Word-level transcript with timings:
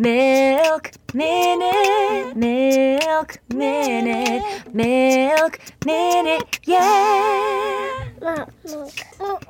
Milk 0.00 0.92
Minute, 1.12 2.34
Milk 2.34 3.38
Minute, 3.52 4.74
Milk 4.74 5.60
Minute, 5.84 6.58
yeah. 6.64 8.08
Milk, 8.18 8.48
milk, 8.64 8.94
milk, 9.18 9.44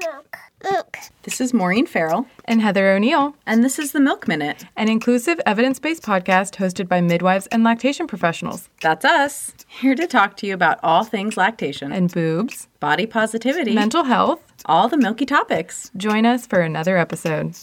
milk, 0.00 0.36
milk. 0.62 0.96
This 1.24 1.38
is 1.38 1.52
Maureen 1.52 1.84
Farrell, 1.84 2.26
and 2.46 2.62
Heather 2.62 2.92
O'Neill, 2.92 3.36
and 3.44 3.62
this 3.62 3.78
is 3.78 3.92
the 3.92 4.00
Milk 4.00 4.26
Minute. 4.26 4.64
an 4.74 4.88
inclusive, 4.88 5.38
evidence 5.44 5.78
based 5.78 6.02
podcast 6.02 6.56
hosted 6.56 6.88
by 6.88 7.02
midwives 7.02 7.46
and 7.48 7.62
lactation 7.62 8.06
professionals. 8.06 8.70
That's 8.80 9.04
us, 9.04 9.52
here 9.68 9.94
to 9.96 10.06
talk 10.06 10.38
to 10.38 10.46
you 10.46 10.54
about 10.54 10.78
all 10.82 11.04
things 11.04 11.36
lactation, 11.36 11.92
And 11.92 12.10
boobs, 12.10 12.68
body 12.80 13.04
positivity, 13.04 13.74
mental 13.74 14.04
health. 14.04 14.40
all 14.64 14.88
the 14.88 14.96
milky 14.96 15.26
topics. 15.26 15.90
Join 15.94 16.24
us 16.24 16.46
for 16.46 16.62
another 16.62 16.96
episode. 16.96 17.54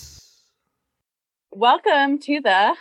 Welcome 1.54 2.18
to 2.20 2.39
the 2.41 2.75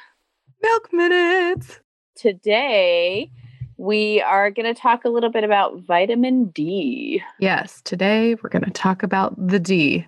Milk 0.62 0.92
Minutes. 0.92 1.80
today 2.14 3.30
we 3.76 4.20
are 4.22 4.50
going 4.50 4.72
to 4.72 4.78
talk 4.80 5.04
a 5.04 5.08
little 5.08 5.30
bit 5.30 5.42
about 5.42 5.80
vitamin 5.80 6.46
D. 6.50 7.22
Yes, 7.40 7.80
today 7.82 8.36
we're 8.36 8.50
going 8.50 8.64
to 8.64 8.70
talk 8.70 9.02
about 9.02 9.34
the 9.44 9.58
D. 9.58 10.06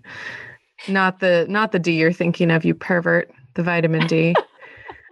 Not 0.89 1.21
the 1.21 1.47
not 1.49 1.73
the 1.73 1.79
D 1.79 1.93
you're 1.93 2.13
thinking 2.13 2.51
of, 2.51 2.65
you 2.65 2.75
pervert, 2.75 3.33
the 3.55 3.63
vitamin 3.63 4.07
D. 4.07 4.35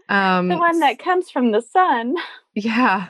Um, 0.08 0.48
The 0.48 0.56
one 0.58 0.80
that 0.80 0.98
comes 0.98 1.30
from 1.30 1.52
the 1.52 1.60
sun. 1.62 2.16
Yeah. 2.56 3.06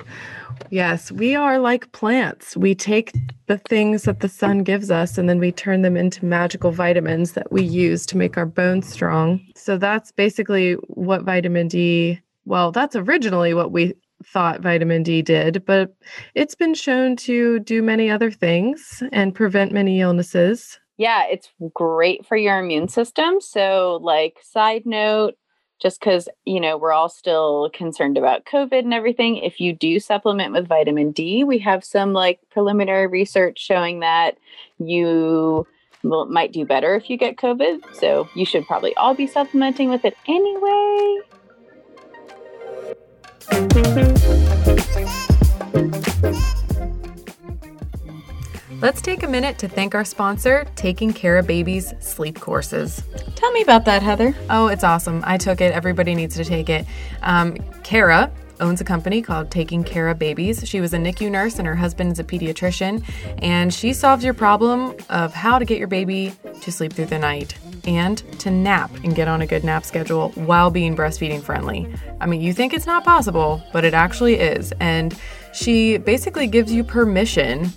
Yes, 0.71 1.11
we 1.11 1.35
are 1.35 1.59
like 1.59 1.91
plants. 1.93 2.57
We 2.57 2.75
take 2.75 3.13
the 3.47 3.59
things 3.59 4.03
that 4.05 4.21
the 4.21 4.29
sun 4.29 4.63
gives 4.63 4.91
us 4.91 5.19
and 5.19 5.29
then 5.29 5.39
we 5.39 5.53
turn 5.53 5.83
them 5.83 5.97
into 5.97 6.25
magical 6.25 6.71
vitamins 6.71 7.33
that 7.33 7.51
we 7.51 7.63
use 7.63 8.07
to 8.07 8.17
make 8.17 8.37
our 8.37 8.47
bones 8.47 8.89
strong. 8.89 9.41
So 9.57 9.79
that's 9.79 10.13
basically 10.13 10.75
what 10.89 11.23
vitamin 11.23 11.69
D, 11.69 12.21
well, 12.45 12.71
that's 12.71 12.95
originally 12.95 13.55
what 13.55 13.73
we 13.73 13.95
thought 14.25 14.61
vitamin 14.61 15.03
D 15.03 15.23
did, 15.23 15.65
but 15.65 15.95
it's 16.35 16.55
been 16.55 16.75
shown 16.75 17.17
to 17.17 17.59
do 17.61 17.83
many 17.83 18.11
other 18.11 18.31
things 18.31 19.03
and 19.13 19.35
prevent 19.35 19.73
many 19.73 20.01
illnesses. 20.01 20.79
Yeah, 20.99 21.25
it's 21.31 21.49
great 21.73 22.27
for 22.27 22.37
your 22.37 22.59
immune 22.59 22.89
system. 22.89 23.41
So, 23.41 23.99
like, 24.03 24.37
side 24.43 24.83
note, 24.85 25.35
just 25.81 25.99
because, 25.99 26.29
you 26.45 26.61
know, 26.61 26.77
we're 26.77 26.93
all 26.93 27.09
still 27.09 27.71
concerned 27.73 28.19
about 28.19 28.45
COVID 28.45 28.81
and 28.81 28.93
everything, 28.95 29.39
if 29.39 29.61
you 29.61 29.73
do 29.73 29.99
supplement 29.99 30.53
with 30.53 30.69
vitamin 30.69 31.11
D, 31.11 31.43
we 31.43 31.59
have 31.59 31.83
some 31.83 32.13
like 32.13 32.39
preliminary 32.51 33.07
research 33.07 33.59
showing 33.59 34.01
that 34.01 34.37
you 34.79 35.67
will, 36.03 36.27
might 36.27 36.53
do 36.53 36.65
better 36.65 36.95
if 36.95 37.09
you 37.09 37.17
get 37.17 37.37
COVID. 37.37 37.95
So, 37.95 38.29
you 38.35 38.45
should 38.45 38.67
probably 38.67 38.95
all 38.97 39.15
be 39.15 39.27
supplementing 39.27 39.89
with 39.89 40.05
it 40.05 40.17
anyway. 40.29 41.21
Let's 48.81 49.03
take 49.03 49.23
a 49.23 49.29
minute 49.29 49.59
to 49.59 49.69
thank 49.69 49.95
our 49.95 50.07
sponsor, 50.07 50.67
Taking 50.75 51.13
Cara 51.13 51.43
Babies 51.43 51.93
Sleep 52.01 52.41
Courses. 52.41 53.03
Tell 53.35 53.53
me 53.53 53.61
about 53.61 53.85
that, 53.85 54.03
Heather. 54.03 54.35
Oh, 54.49 54.69
it's 54.69 54.85
awesome. 54.85 55.23
I 55.27 55.37
took 55.37 55.61
it. 55.61 55.75
Everybody 55.75 56.15
needs 56.15 56.35
to 56.37 56.47
take 56.47 56.71
it. 56.71 56.87
Um, 57.21 57.59
Cara 57.83 58.33
owns 58.59 58.81
a 58.81 58.85
company 58.85 59.21
called 59.21 59.51
Taking 59.51 59.85
Cara 59.85 60.15
Babies. 60.15 60.67
She 60.67 60.81
was 60.81 60.95
a 60.95 60.97
NICU 60.97 61.31
nurse 61.31 61.59
and 61.59 61.69
her 61.69 61.75
husband 61.75 62.13
is 62.13 62.21
a 62.21 62.25
pediatrician. 62.25 63.05
And 63.43 63.73
she 63.73 63.93
solves 63.93 64.25
your 64.25 64.33
problem 64.33 64.97
of 65.11 65.35
how 65.35 65.59
to 65.59 65.67
get 65.67 65.77
your 65.77 65.89
baby 65.89 66.33
to 66.63 66.73
sleep 66.73 66.95
through 66.95 67.07
the 67.07 67.19
night 67.19 67.55
and 67.85 68.19
to 68.41 68.51
nap 68.51 68.91
and 69.05 69.15
get 69.15 69.29
on 69.29 69.43
a 69.43 69.47
good 69.47 69.63
nap 69.63 69.85
schedule 69.85 70.31
while 70.31 70.71
being 70.71 70.97
breastfeeding 70.97 71.43
friendly. 71.43 71.87
I 72.19 72.25
mean, 72.25 72.41
you 72.41 72.55
think 72.55 72.73
it's 72.73 72.87
not 72.87 73.05
possible, 73.05 73.63
but 73.75 73.85
it 73.85 73.93
actually 73.93 74.37
is. 74.37 74.73
And 74.81 75.19
she 75.53 75.99
basically 75.99 76.47
gives 76.47 76.73
you 76.73 76.83
permission 76.83 77.71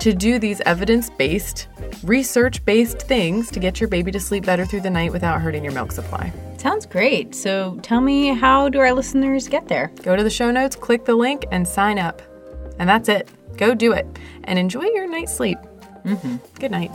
to 0.00 0.12
do 0.12 0.38
these 0.38 0.60
evidence 0.62 1.10
based, 1.10 1.68
research 2.02 2.64
based 2.64 3.02
things 3.02 3.50
to 3.50 3.60
get 3.60 3.80
your 3.80 3.88
baby 3.88 4.10
to 4.12 4.20
sleep 4.20 4.44
better 4.44 4.64
through 4.64 4.82
the 4.82 4.90
night 4.90 5.12
without 5.12 5.40
hurting 5.40 5.64
your 5.64 5.72
milk 5.72 5.92
supply. 5.92 6.32
Sounds 6.58 6.86
great. 6.86 7.34
So 7.34 7.78
tell 7.82 8.00
me, 8.00 8.28
how 8.28 8.68
do 8.68 8.78
our 8.80 8.92
listeners 8.92 9.48
get 9.48 9.68
there? 9.68 9.92
Go 10.02 10.16
to 10.16 10.22
the 10.22 10.30
show 10.30 10.50
notes, 10.50 10.76
click 10.76 11.04
the 11.04 11.14
link, 11.14 11.44
and 11.50 11.66
sign 11.66 11.98
up. 11.98 12.22
And 12.78 12.88
that's 12.88 13.08
it. 13.08 13.28
Go 13.56 13.74
do 13.74 13.92
it 13.92 14.06
and 14.44 14.58
enjoy 14.58 14.84
your 14.84 15.08
night's 15.08 15.34
sleep. 15.34 15.58
Mm-hmm. 16.04 16.36
Good 16.60 16.70
night. 16.70 16.90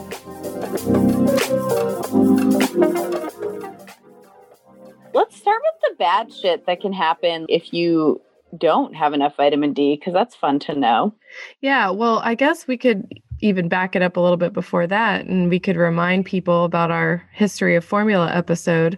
Let's 5.13 5.35
start 5.35 5.61
with 5.61 5.81
the 5.89 5.95
bad 5.97 6.31
shit 6.31 6.65
that 6.65 6.79
can 6.79 6.93
happen 6.93 7.45
if 7.49 7.73
you 7.73 8.21
don't 8.57 8.95
have 8.95 9.13
enough 9.13 9.37
vitamin 9.37 9.73
D, 9.73 9.95
because 9.95 10.13
that's 10.13 10.35
fun 10.35 10.59
to 10.59 10.75
know. 10.75 11.13
Yeah, 11.61 11.89
well, 11.89 12.19
I 12.23 12.35
guess 12.35 12.67
we 12.67 12.77
could 12.77 13.07
even 13.39 13.67
back 13.67 13.95
it 13.95 14.01
up 14.01 14.17
a 14.17 14.19
little 14.19 14.37
bit 14.37 14.53
before 14.53 14.85
that, 14.87 15.25
and 15.25 15.49
we 15.49 15.59
could 15.59 15.75
remind 15.75 16.25
people 16.25 16.63
about 16.63 16.91
our 16.91 17.27
history 17.33 17.75
of 17.75 17.83
formula 17.83 18.31
episode. 18.33 18.97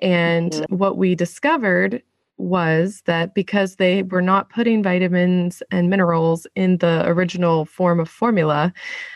And 0.00 0.52
mm-hmm. 0.52 0.76
what 0.76 0.96
we 0.96 1.14
discovered 1.14 2.02
was 2.38 3.02
that 3.06 3.34
because 3.34 3.76
they 3.76 4.02
were 4.02 4.22
not 4.22 4.50
putting 4.50 4.82
vitamins 4.82 5.62
and 5.70 5.90
minerals 5.90 6.46
in 6.56 6.78
the 6.78 7.06
original 7.06 7.64
form 7.66 8.00
of 8.00 8.08
formula, 8.08 8.72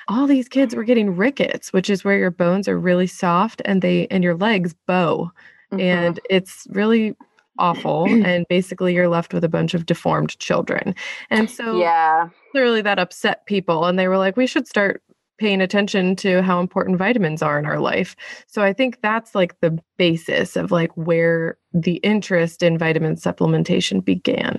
all 0.08 0.26
these 0.26 0.48
kids 0.48 0.76
were 0.76 0.84
getting 0.84 1.16
rickets, 1.16 1.72
which 1.72 1.90
is 1.90 2.04
where 2.04 2.18
your 2.18 2.30
bones 2.30 2.68
are 2.68 2.78
really 2.78 3.06
soft 3.06 3.62
and 3.64 3.82
they 3.82 4.06
and 4.08 4.22
your 4.22 4.36
legs 4.36 4.74
bow. 4.86 5.30
Mm-hmm. 5.72 5.80
And 5.80 6.20
it's 6.30 6.66
really 6.70 7.16
awful. 7.58 8.04
and 8.24 8.46
basically, 8.48 8.94
you're 8.94 9.08
left 9.08 9.34
with 9.34 9.44
a 9.44 9.48
bunch 9.48 9.74
of 9.74 9.86
deformed 9.86 10.38
children. 10.38 10.94
And 11.30 11.50
so, 11.50 11.78
yeah, 11.78 12.28
clearly, 12.52 12.82
that 12.82 12.98
upset 12.98 13.46
people. 13.46 13.84
And 13.84 13.98
they 13.98 14.08
were 14.08 14.18
like, 14.18 14.36
we 14.36 14.46
should 14.46 14.66
start 14.66 15.02
paying 15.38 15.60
attention 15.60 16.16
to 16.16 16.40
how 16.42 16.60
important 16.60 16.96
vitamins 16.96 17.42
are 17.42 17.58
in 17.58 17.66
our 17.66 17.78
life. 17.78 18.16
So, 18.46 18.62
I 18.62 18.72
think 18.72 19.00
that's 19.02 19.34
like 19.34 19.58
the 19.60 19.78
basis 19.96 20.56
of 20.56 20.70
like 20.70 20.96
where 20.96 21.58
the 21.72 21.96
interest 21.96 22.62
in 22.62 22.78
vitamin 22.78 23.16
supplementation 23.16 24.04
began. 24.04 24.58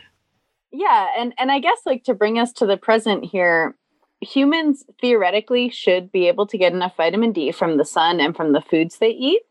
yeah, 0.72 1.08
and 1.18 1.34
and 1.38 1.52
I 1.52 1.60
guess 1.60 1.80
like 1.86 2.04
to 2.04 2.14
bring 2.14 2.40
us 2.40 2.54
to 2.54 2.66
the 2.66 2.78
present 2.78 3.26
here, 3.26 3.76
humans 4.22 4.84
theoretically 5.02 5.70
should 5.70 6.12
be 6.12 6.28
able 6.28 6.48
to 6.48 6.58
get 6.58 6.74
enough 6.74 6.98
vitamin 6.98 7.32
D 7.32 7.52
from 7.52 7.78
the 7.78 7.86
sun 7.86 8.20
and 8.20 8.36
from 8.36 8.54
the 8.54 8.62
foods 8.62 8.98
they 8.98 9.10
eat, 9.10 9.42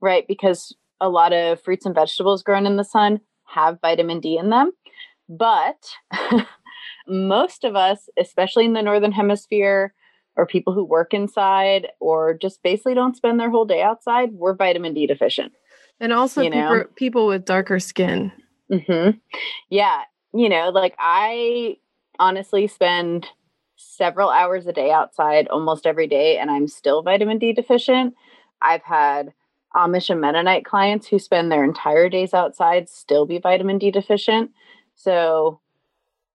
right? 0.00 0.26
Because 0.26 0.74
a 1.00 1.08
lot 1.08 1.32
of 1.32 1.62
fruits 1.62 1.86
and 1.86 1.94
vegetables 1.94 2.42
grown 2.42 2.66
in 2.66 2.76
the 2.76 2.84
sun 2.84 3.20
have 3.44 3.80
vitamin 3.80 4.20
D 4.20 4.36
in 4.36 4.50
them, 4.50 4.72
but 5.28 5.88
most 7.08 7.64
of 7.64 7.76
us, 7.76 8.08
especially 8.18 8.64
in 8.64 8.72
the 8.72 8.82
northern 8.82 9.12
hemisphere, 9.12 9.94
or 10.36 10.46
people 10.46 10.72
who 10.72 10.84
work 10.84 11.12
inside 11.12 11.88
or 12.00 12.32
just 12.34 12.62
basically 12.62 12.94
don't 12.94 13.16
spend 13.16 13.40
their 13.40 13.50
whole 13.50 13.64
day 13.64 13.82
outside, 13.82 14.30
we're 14.32 14.54
vitamin 14.54 14.94
D 14.94 15.06
deficient. 15.06 15.52
And 16.00 16.12
also, 16.12 16.42
You 16.42 16.50
know? 16.50 16.68
people, 16.68 16.84
people 16.94 17.26
with 17.26 17.44
darker 17.44 17.80
skin. 17.80 18.30
hmm 18.70 19.10
Yeah. 19.68 20.02
You 20.32 20.48
know, 20.48 20.68
like 20.70 20.94
I 20.98 21.78
honestly 22.20 22.66
spend 22.68 23.26
several 23.76 24.28
hours 24.30 24.66
a 24.66 24.72
day 24.72 24.90
outside 24.90 25.48
almost 25.48 25.86
every 25.86 26.06
day, 26.06 26.38
and 26.38 26.50
I'm 26.50 26.68
still 26.68 27.02
vitamin 27.02 27.38
D 27.38 27.52
deficient. 27.52 28.14
I've 28.62 28.82
had 28.82 29.32
Um, 29.74 29.92
Amish 29.92 30.10
and 30.10 30.20
Mennonite 30.20 30.64
clients 30.64 31.06
who 31.06 31.18
spend 31.18 31.50
their 31.50 31.64
entire 31.64 32.08
days 32.08 32.34
outside 32.34 32.88
still 32.88 33.26
be 33.26 33.38
vitamin 33.38 33.78
D 33.78 33.90
deficient. 33.90 34.50
So 34.94 35.60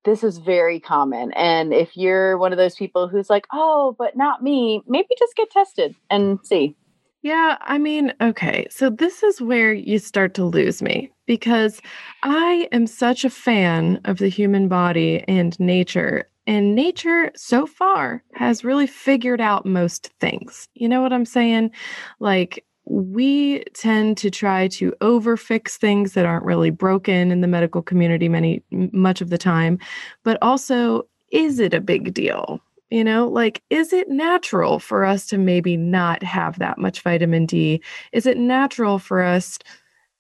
this 0.06 0.24
is 0.24 0.38
very 0.38 0.80
common. 0.80 1.32
And 1.34 1.74
if 1.74 1.96
you're 1.96 2.38
one 2.38 2.52
of 2.52 2.58
those 2.58 2.76
people 2.76 3.08
who's 3.08 3.30
like, 3.30 3.48
oh, 3.52 3.96
but 3.98 4.16
not 4.16 4.44
me, 4.44 4.82
maybe 4.88 5.10
just 5.18 5.36
get 5.36 5.50
tested 5.50 5.96
and 6.10 6.40
see. 6.44 6.76
Yeah, 7.22 7.58
I 7.62 7.78
mean, 7.78 8.14
okay. 8.20 8.68
So 8.70 8.90
this 8.90 9.24
is 9.24 9.42
where 9.42 9.72
you 9.72 9.98
start 9.98 10.34
to 10.34 10.44
lose 10.44 10.82
me 10.82 11.10
because 11.26 11.82
I 12.22 12.68
am 12.74 12.86
such 12.86 13.24
a 13.24 13.30
fan 13.30 14.02
of 14.04 14.18
the 14.18 14.28
human 14.28 14.68
body 14.68 15.24
and 15.28 15.58
nature. 15.58 16.30
And 16.46 16.76
nature 16.76 17.32
so 17.38 17.66
far 17.66 18.22
has 18.34 18.66
really 18.66 18.88
figured 18.88 19.40
out 19.40 19.66
most 19.66 20.12
things. 20.20 20.68
You 20.74 20.90
know 20.90 21.02
what 21.02 21.14
I'm 21.14 21.24
saying? 21.24 21.72
Like, 22.20 22.66
we 22.86 23.64
tend 23.74 24.18
to 24.18 24.30
try 24.30 24.68
to 24.68 24.94
overfix 25.02 25.78
things 25.78 26.14
that 26.14 26.26
aren't 26.26 26.46
really 26.46 26.70
broken 26.70 27.32
in 27.32 27.42
the 27.42 27.48
medical 27.48 27.82
community 27.82 28.28
many 28.28 28.62
much 28.72 29.22
of 29.22 29.30
the 29.30 29.38
time 29.38 29.80
but 30.24 30.38
also 30.42 31.04
is 31.32 31.60
it 31.60 31.74
a 31.74 31.82
big 31.82 32.14
deal 32.14 32.60
you 32.90 33.04
know 33.04 33.28
like 33.28 33.62
is 33.70 33.94
it 33.94 34.10
natural 34.10 34.80
for 34.80 35.06
us 35.06 35.26
to 35.26 35.38
maybe 35.38 35.78
not 35.78 36.22
have 36.24 36.60
that 36.60 36.78
much 36.78 37.02
vitamin 37.02 37.46
d 37.46 37.82
is 38.12 38.26
it 38.26 38.38
natural 38.38 39.00
for 39.00 39.22
us 39.22 39.60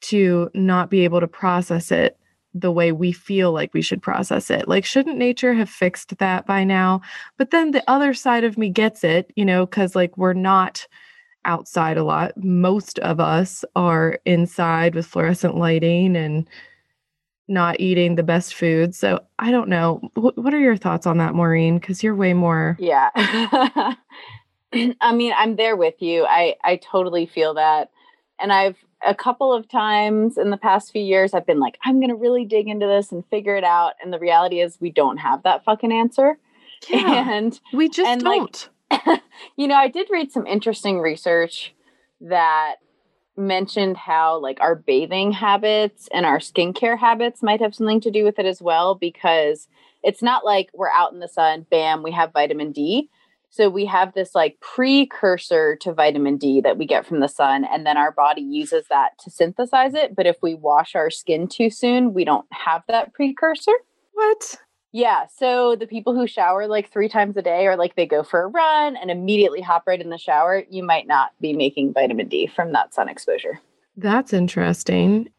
to 0.02 0.50
not 0.54 0.90
be 0.90 1.04
able 1.04 1.20
to 1.20 1.28
process 1.28 1.92
it 1.92 2.18
the 2.54 2.72
way 2.72 2.92
we 2.92 3.12
feel 3.12 3.52
like 3.52 3.74
we 3.74 3.82
should 3.82 4.02
process 4.02 4.50
it. 4.52 4.68
Like, 4.68 4.86
shouldn't 4.86 5.18
nature 5.18 5.54
have 5.54 5.70
fixed 5.70 6.18
that 6.20 6.46
by 6.46 6.64
now? 6.64 7.02
But 7.38 7.52
then 7.52 7.72
the 7.72 7.84
other 7.90 8.14
side 8.14 8.44
of 8.44 8.58
me 8.58 8.70
gets 8.70 9.04
it, 9.04 9.32
you 9.36 9.44
know, 9.44 9.66
because 9.66 9.96
like 9.96 10.16
we're 10.18 10.34
not 10.34 10.88
outside 11.46 11.98
a 11.98 12.04
lot. 12.04 12.34
Most 12.38 13.00
of 13.00 13.20
us 13.20 13.64
are 13.76 14.20
inside 14.26 14.96
with 14.96 15.06
fluorescent 15.06 15.56
lighting 15.56 16.16
and 16.16 16.48
not 17.48 17.80
eating 17.80 18.16
the 18.16 18.24
best 18.24 18.56
food. 18.56 18.96
So 18.96 19.20
I 19.40 19.52
don't 19.52 19.70
know. 19.70 19.98
Wh- 20.16 20.38
what 20.38 20.54
are 20.54 20.60
your 20.60 20.78
thoughts 20.78 21.06
on 21.06 21.18
that, 21.18 21.36
Maureen? 21.36 21.78
Because 21.78 22.04
you're 22.04 22.16
way 22.16 22.34
more. 22.34 22.78
Yeah. 22.80 23.10
I 23.16 25.14
mean, 25.14 25.34
I'm 25.38 25.56
there 25.56 25.76
with 25.76 26.02
you. 26.02 26.26
I 26.26 26.56
I 26.64 26.78
totally 26.78 27.26
feel 27.26 27.54
that. 27.56 27.92
And 28.40 28.52
I've 28.52 28.78
a 29.06 29.14
couple 29.14 29.54
of 29.54 29.68
times 29.68 30.38
in 30.38 30.50
the 30.50 30.58
past 30.58 30.92
few 30.92 31.02
years 31.02 31.34
I've 31.34 31.46
been 31.46 31.60
like, 31.60 31.78
I'm 31.84 32.00
going 32.00 32.10
to 32.10 32.16
really 32.16 32.46
dig 32.46 32.68
into 32.68 32.88
this 32.88 33.12
and 33.12 33.26
figure 33.28 33.56
it 33.56 33.64
out. 33.64 33.94
And 34.02 34.14
the 34.14 34.20
reality 34.20 34.62
is 34.62 34.78
we 34.80 34.92
don't 34.92 35.18
have 35.18 35.44
that 35.44 35.64
fucking 35.66 35.92
answer. 35.92 36.38
Yeah, 36.90 37.30
And 37.34 37.60
we 37.74 37.90
just 37.90 38.10
and, 38.10 38.22
don't. 38.22 38.70
you 39.56 39.68
know, 39.68 39.76
I 39.76 39.88
did 39.88 40.08
read 40.12 40.32
some 40.32 40.48
interesting 40.48 41.00
research 41.00 41.74
that 42.22 42.76
mentioned 43.36 43.98
how 43.98 44.38
like 44.40 44.60
our 44.62 44.76
bathing 44.76 45.32
habits 45.32 46.08
and 46.14 46.26
our 46.26 46.40
skincare 46.40 46.98
habits 46.98 47.42
might 47.42 47.62
have 47.62 47.74
something 47.74 48.02
to 48.02 48.12
do 48.12 48.24
with 48.24 48.38
it 48.38 48.46
as 48.46 48.62
well 48.62 48.96
because 48.96 49.68
it's 50.04 50.22
not 50.22 50.46
like 50.46 50.70
we're 50.74 50.92
out 50.92 51.14
in 51.14 51.20
the 51.20 51.28
sun, 51.28 51.66
bam, 51.70 52.04
we 52.04 52.12
have 52.12 52.34
vitamin 52.34 52.72
D. 52.72 53.10
So 53.50 53.70
we 53.70 53.86
have 53.86 54.14
this 54.14 54.34
like 54.34 54.60
precursor 54.62 55.76
to 55.78 55.94
vitamin 55.94 56.38
D 56.38 56.62
that 56.62 56.78
we 56.78 56.86
get 56.86 57.06
from 57.06 57.20
the 57.20 57.28
sun 57.28 57.66
and 57.66 57.86
then 57.86 57.98
our 57.98 58.12
body 58.12 58.42
uses 58.42 58.86
that 58.90 59.18
to 59.20 59.32
synthesize 59.32 59.94
it, 59.94 60.16
but 60.16 60.26
if 60.26 60.38
we 60.42 60.56
wash 60.56 60.96
our 60.96 61.10
skin 61.10 61.48
too 61.48 61.70
soon, 61.70 62.14
we 62.14 62.26
don't 62.26 62.48
have 62.52 62.84
that 62.88 63.14
precursor. 63.14 63.74
what? 64.14 64.58
Yeah. 64.94 65.26
So 65.36 65.76
the 65.76 65.88
people 65.88 66.14
who 66.16 66.28
shower 66.28 66.68
like 66.68 66.92
three 66.92 67.10
times 67.10 67.36
a 67.36 67.42
day 67.42 67.66
or 67.66 67.76
like 67.76 67.96
they 67.96 68.06
go 68.06 68.22
for 68.24 68.44
a 68.44 68.48
run 68.48 68.96
and 68.96 69.10
immediately 69.10 69.60
hop 69.60 69.84
right 69.88 70.00
in 70.00 70.12
the 70.12 70.20
shower, 70.20 70.64
you 70.70 70.84
might 70.84 71.08
not 71.08 71.32
be 71.42 71.52
making 71.52 71.94
vitamin 71.94 72.28
D 72.28 72.46
from 72.46 72.72
that 72.74 72.94
sun 72.94 73.10
exposure. 73.10 73.60
That's 73.98 74.34
interesting. 74.34 75.30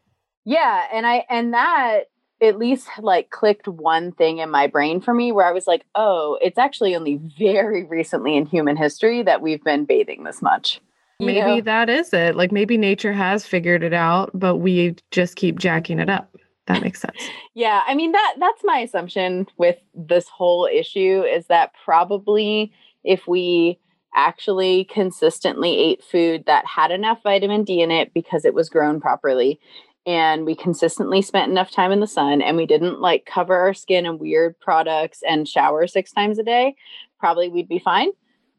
Yeah. 0.45 0.87
And 0.93 1.07
I, 1.07 1.25
and 1.31 1.55
that 1.55 2.07
at 2.43 2.59
least 2.59 2.89
like 2.99 3.31
clicked 3.31 3.69
one 3.69 4.11
thing 4.11 4.39
in 4.39 4.51
my 4.51 4.67
brain 4.67 5.01
for 5.01 5.15
me 5.15 5.31
where 5.31 5.47
I 5.47 5.53
was 5.53 5.69
like, 5.69 5.85
oh, 5.95 6.37
it's 6.43 6.59
actually 6.59 6.97
only 6.97 7.21
very 7.39 7.85
recently 7.85 8.37
in 8.37 8.47
human 8.47 8.77
history 8.77 9.23
that 9.23 9.41
we've 9.41 9.63
been 9.63 9.85
bathing 9.85 10.25
this 10.25 10.43
much. 10.43 10.81
You 11.21 11.27
Maybe 11.27 11.57
know? 11.57 11.61
that 11.61 11.89
is 11.89 12.13
it. 12.13 12.35
Like 12.35 12.51
maybe 12.51 12.77
nature 12.77 13.13
has 13.13 13.47
figured 13.47 13.85
it 13.85 13.95
out, 13.95 14.31
but 14.35 14.57
we 14.57 14.97
just 15.13 15.37
keep 15.37 15.61
jacking 15.61 16.01
it 16.01 16.11
up. 16.11 16.37
That 16.67 16.83
makes 16.83 17.01
sense. 17.01 17.29
Yeah, 17.55 17.83
I 17.87 17.95
mean 17.95 18.13
that 18.13 18.37
that's 18.39 18.63
my 18.65 18.79
assumption 18.79 19.47
with 19.59 19.77
this 19.95 20.29
whole 20.29 20.67
issue 20.67 21.23
is 21.23 21.47
that 21.47 21.73
probably 21.85 22.73
if 23.05 23.27
we 23.27 23.79
actually 24.17 24.85
consistently 24.85 25.77
ate 25.77 26.03
food 26.03 26.45
that 26.47 26.65
had 26.67 26.91
enough 26.91 27.23
vitamin 27.23 27.65
D 27.65 27.83
in 27.83 27.91
it 27.91 28.15
because 28.15 28.45
it 28.45 28.55
was 28.55 28.69
grown 28.69 29.01
properly 29.01 29.61
and 30.07 30.45
we 30.45 30.55
consistently 30.55 31.23
spent 31.23 31.51
enough 31.51 31.71
time 31.71 31.91
in 31.91 32.01
the 32.01 32.07
sun 32.07 32.43
and 32.43 32.57
we 32.57 32.67
didn't 32.67 33.01
like 33.01 33.27
cover 33.27 33.57
our 33.57 33.75
skin 33.75 34.07
in 34.07 34.19
weird 34.19 34.59
products 34.61 35.23
and 35.27 35.49
shower 35.49 35.87
six 35.87 36.13
times 36.13 36.39
a 36.39 36.43
day, 36.43 36.77
probably 37.19 37.49
we'd 37.49 37.69
be 37.69 37.79
fine. 37.79 38.11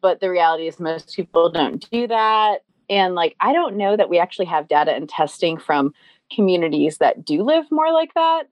But 0.02 0.20
the 0.20 0.30
reality 0.30 0.68
is 0.68 0.80
most 0.80 1.16
people 1.16 1.50
don't 1.50 1.90
do 1.92 2.08
that. 2.08 2.64
And 2.90 3.16
like 3.16 3.36
I 3.40 3.54
don't 3.54 3.78
know 3.78 3.96
that 3.96 4.10
we 4.10 4.20
actually 4.20 4.46
have 4.46 4.68
data 4.68 4.92
and 4.92 5.08
testing 5.08 5.58
from 5.58 5.94
communities 6.36 6.98
that 7.00 7.26
do 7.26 7.42
live 7.44 7.66
more 7.72 7.92
like 7.92 8.14
that. 8.14 8.44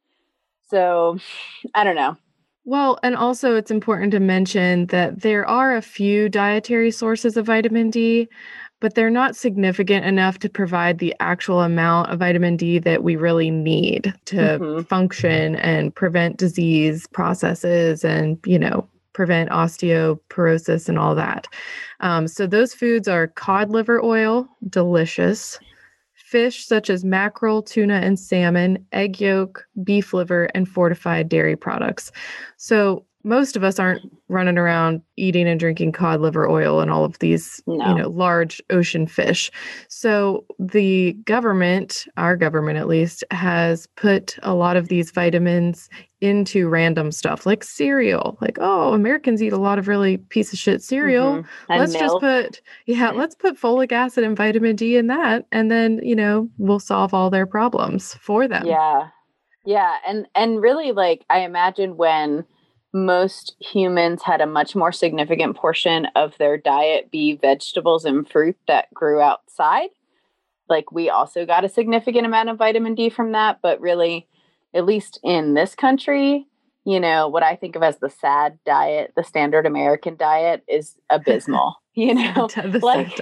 So 0.69 1.19
I 1.75 1.83
don't 1.83 1.95
know. 1.95 2.17
Well, 2.65 2.97
and 3.03 3.15
also 3.15 3.55
it's 3.55 3.71
important 3.71 4.11
to 4.13 4.21
mention 4.21 4.85
that 4.87 5.21
there 5.21 5.45
are 5.45 5.75
a 5.75 5.81
few 5.81 6.29
dietary 6.29 6.91
sources 6.91 7.35
of 7.35 7.45
vitamin 7.45 7.89
D, 7.89 8.29
but 8.79 8.95
they're 8.95 9.09
not 9.09 9.35
significant 9.35 10.05
enough 10.05 10.39
to 10.39 10.49
provide 10.49 10.99
the 10.99 11.13
actual 11.19 11.61
amount 11.61 12.09
of 12.09 12.19
vitamin 12.19 12.55
D 12.55 12.79
that 12.79 13.03
we 13.03 13.17
really 13.17 13.51
need 13.51 14.13
to 14.25 14.59
Mhm. 14.59 14.87
function 14.87 15.57
and 15.57 15.93
prevent 15.93 16.37
disease 16.37 17.05
processes 17.07 18.05
and, 18.05 18.39
you 18.45 18.57
know, 18.57 18.87
prevent 19.11 19.49
osteoporosis 19.49 20.87
and 20.87 20.97
all 20.97 21.15
that. 21.15 21.47
Um, 21.99 22.27
so 22.27 22.47
those 22.47 22.73
foods 22.73 23.07
are 23.07 23.27
cod 23.27 23.69
liver 23.69 24.03
oil, 24.03 24.47
delicious. 24.69 25.59
Fish 26.33 26.65
such 26.65 26.89
as 26.89 27.05
mackerel, 27.05 27.61
tuna, 27.61 27.93
and 27.93 28.19
salmon, 28.19 28.83
egg 28.91 29.21
yolk, 29.21 29.67
beef 29.83 30.15
liver, 30.15 30.45
and 30.55 30.67
fortified 30.67 31.29
dairy 31.29 31.55
products. 31.55 32.11
So 32.57 33.05
most 33.23 33.55
of 33.55 33.63
us 33.63 33.79
aren't 33.79 34.01
running 34.27 34.57
around 34.57 35.01
eating 35.15 35.47
and 35.47 35.59
drinking 35.59 35.91
cod 35.93 36.19
liver 36.19 36.49
oil 36.49 36.79
and 36.81 36.91
all 36.91 37.05
of 37.05 37.17
these, 37.19 37.61
No. 37.67 37.87
you 37.89 37.95
know, 37.95 38.09
large 38.09 38.61
ocean 38.69 39.07
fish. 39.07 39.49
So 39.87 40.45
the 40.59 41.13
government, 41.25 42.05
our 42.17 42.35
government 42.35 42.77
at 42.77 42.87
least, 42.87 43.23
has 43.31 43.87
put 43.95 44.37
a 44.43 44.53
lot 44.53 44.75
of 44.75 44.89
these 44.89 45.11
vitamins 45.11 45.89
into 46.19 46.67
random 46.69 47.11
stuff 47.11 47.45
like 47.45 47.63
cereal. 47.63 48.37
Like, 48.41 48.57
oh, 48.61 48.93
Americans 48.93 49.43
eat 49.43 49.53
a 49.53 49.57
lot 49.57 49.77
of 49.79 49.87
really 49.87 50.17
piece 50.17 50.51
of 50.53 50.59
shit 50.59 50.81
cereal 50.81 51.43
Mhm. 51.43 51.45
Let's 51.69 51.93
just 51.93 52.19
put 52.19 52.61
yeah 52.85 53.11
let's 53.11 53.35
put 53.35 53.59
folic 53.59 53.91
acid 53.91 54.23
and 54.23 54.35
vitamin 54.37 54.75
d 54.75 54.95
in 54.97 55.07
that 55.07 55.45
and 55.51 55.69
then 55.69 55.99
you 56.01 56.15
know 56.15 56.49
we'll 56.57 56.79
solve 56.79 57.13
all 57.13 57.29
their 57.29 57.45
problems 57.45 58.13
for 58.15 58.47
them 58.47 58.65
Yeah. 58.65 59.09
Yeah. 59.65 59.95
And 60.07 60.27
and 60.35 60.61
really 60.61 60.91
like 60.93 61.25
I 61.29 61.39
imagine 61.39 61.97
when 61.97 62.45
most 62.93 63.55
humans 63.59 64.21
had 64.21 64.39
a 64.39 64.45
much 64.45 64.75
more 64.75 64.91
significant 64.91 65.55
portion 65.57 66.07
of 66.15 66.37
their 66.37 66.57
diet 66.57 67.09
be 67.11 67.35
vegetables 67.35 68.05
and 68.05 68.29
fruit 68.29 68.55
that 68.67 68.93
grew 68.93 69.19
outside. 69.19 69.89
Like 70.69 70.91
we 70.91 71.09
also 71.09 71.45
got 71.45 71.65
a 71.65 71.69
significant 71.69 72.25
amount 72.25 72.49
of 72.49 72.57
vitamin 72.57 72.95
D 72.95 73.09
from 73.09 73.31
that, 73.31 73.59
but 73.61 73.81
really, 73.81 74.27
at 74.73 74.85
least 74.85 75.19
in 75.23 75.55
this 75.55 75.75
country, 75.75 76.47
you 76.85 76.99
know, 76.99 77.27
what 77.27 77.43
I 77.43 77.55
think 77.55 77.75
of 77.75 77.83
as 77.83 77.97
the 77.97 78.09
sad 78.09 78.59
diet, 78.65 79.13
the 79.15 79.23
standard 79.23 79.65
American 79.65 80.15
diet 80.15 80.63
is 80.67 80.95
abysmal. 81.09 81.75
you 81.95 82.13
know, 82.13 82.47
like- 82.81 83.19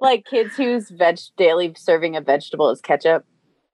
like 0.00 0.24
kids 0.26 0.56
whose 0.56 0.90
veg 0.90 1.18
daily 1.36 1.72
serving 1.76 2.16
of 2.16 2.26
vegetable 2.26 2.70
is 2.70 2.80
ketchup 2.80 3.24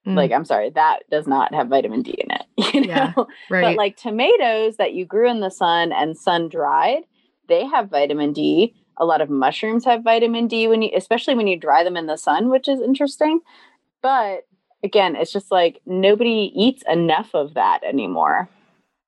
Mm, 0.07 0.17
like 0.17 0.33
i'm 0.33 0.45
sorry 0.45 0.71
that 0.71 1.01
does 1.11 1.29
not 1.29 1.55
have 1.55 1.69
vitamin 1.69 2.03
d 2.03 2.13
in 2.19 2.31
it 2.33 2.47
you 2.75 2.81
know? 2.81 2.87
Yeah, 2.89 3.13
right. 3.51 3.63
but 3.63 3.77
like 3.77 3.97
tomatoes 3.97 4.77
that 4.77 4.95
you 4.95 5.07
grew 5.07 5.31
in 5.31 5.39
the 5.39 5.51
sun 5.51 5.93
and 5.93 6.19
sun 6.19 6.49
dried 6.49 7.05
they 7.49 7.67
have 7.67 7.91
vitamin 7.91 8.33
d. 8.33 8.75
A 8.99 9.05
lot 9.05 9.21
of 9.21 9.31
mushrooms 9.31 9.85
have 9.85 10.03
vitamin 10.03 10.47
d 10.47 10.69
when 10.69 10.83
you 10.83 10.91
especially 10.97 11.35
when 11.35 11.47
you 11.47 11.57
dry 11.57 11.85
them 11.85 11.97
in 11.97 12.07
the 12.07 12.17
sun 12.17 12.49
which 12.51 12.69
is 12.69 12.81
interesting. 12.81 13.41
But 14.01 14.47
again 14.83 15.17
it's 15.17 15.33
just 15.33 15.51
like 15.51 15.81
nobody 15.87 16.53
eats 16.55 16.83
enough 16.91 17.35
of 17.35 17.55
that 17.55 17.83
anymore. 17.85 18.49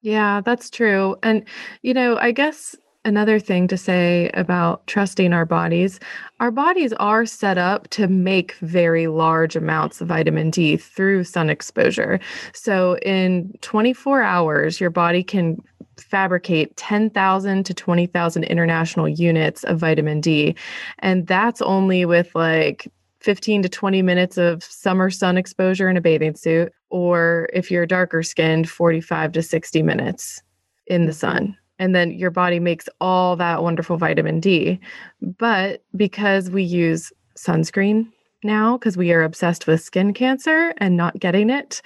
Yeah 0.03 0.43
that's 0.43 0.71
true. 0.71 1.17
And 1.23 1.45
you 1.83 1.95
know 1.95 2.19
i 2.19 2.33
guess 2.33 2.77
another 3.05 3.39
thing 3.39 3.69
to 3.69 3.77
say 3.77 4.31
about 4.35 4.87
trusting 4.87 5.33
our 5.33 5.45
bodies 5.45 6.01
our 6.41 6.51
bodies 6.51 6.93
are 6.95 7.25
set 7.25 7.59
up 7.59 7.89
to 7.89 8.09
make 8.09 8.55
very 8.57 9.07
large 9.07 9.57
amounts 9.57 10.01
of 10.01 10.09
vitamin 10.09 10.51
D 10.51 10.77
through 10.77 11.25
sun 11.25 11.49
exposure. 11.49 12.19
So, 12.53 12.99
in 12.99 13.55
24 13.61 14.23
hours, 14.23 14.81
your 14.81 14.91
body 14.91 15.23
can 15.23 15.57
fabricate 15.97 16.77
10,000 16.77 17.65
to 17.65 17.73
20,000 17.73 18.45
international 18.45 19.09
units 19.09 19.63
of 19.65 19.79
vitamin 19.79 20.21
D. 20.21 20.57
And 20.99 21.27
that's 21.27 21.63
only 21.63 22.05
with 22.05 22.35
like 22.35 22.93
15 23.21 23.63
to 23.63 23.69
20 23.69 24.03
minutes 24.03 24.37
of 24.37 24.63
summer 24.65 25.09
sun 25.09 25.39
exposure 25.39 25.89
in 25.89 25.97
a 25.97 26.01
bathing 26.01 26.35
suit, 26.35 26.73
or 26.91 27.49
if 27.53 27.71
you're 27.71 27.87
darker 27.87 28.23
skinned, 28.23 28.69
45 28.69 29.33
to 29.33 29.43
60 29.43 29.83
minutes 29.83 30.43
in 30.89 31.07
the 31.07 31.13
sun 31.13 31.57
and 31.79 31.95
then 31.95 32.13
your 32.13 32.31
body 32.31 32.61
makes 32.61 32.89
all 33.01 33.37
that 33.37 33.63
wonderful 33.63 33.97
vitamin 33.97 34.41
D. 34.41 34.79
But 35.21 35.83
because 35.97 36.51
we 36.51 36.63
use 36.63 37.13
sunscreen 37.37 38.09
now, 38.43 38.77
because 38.77 38.97
we 38.97 39.13
are 39.13 39.23
obsessed 39.23 39.67
with 39.67 39.83
skin 39.83 40.13
cancer 40.13 40.75
and 40.79 40.97
not 40.97 41.19
getting 41.19 41.51
it, 41.51 41.83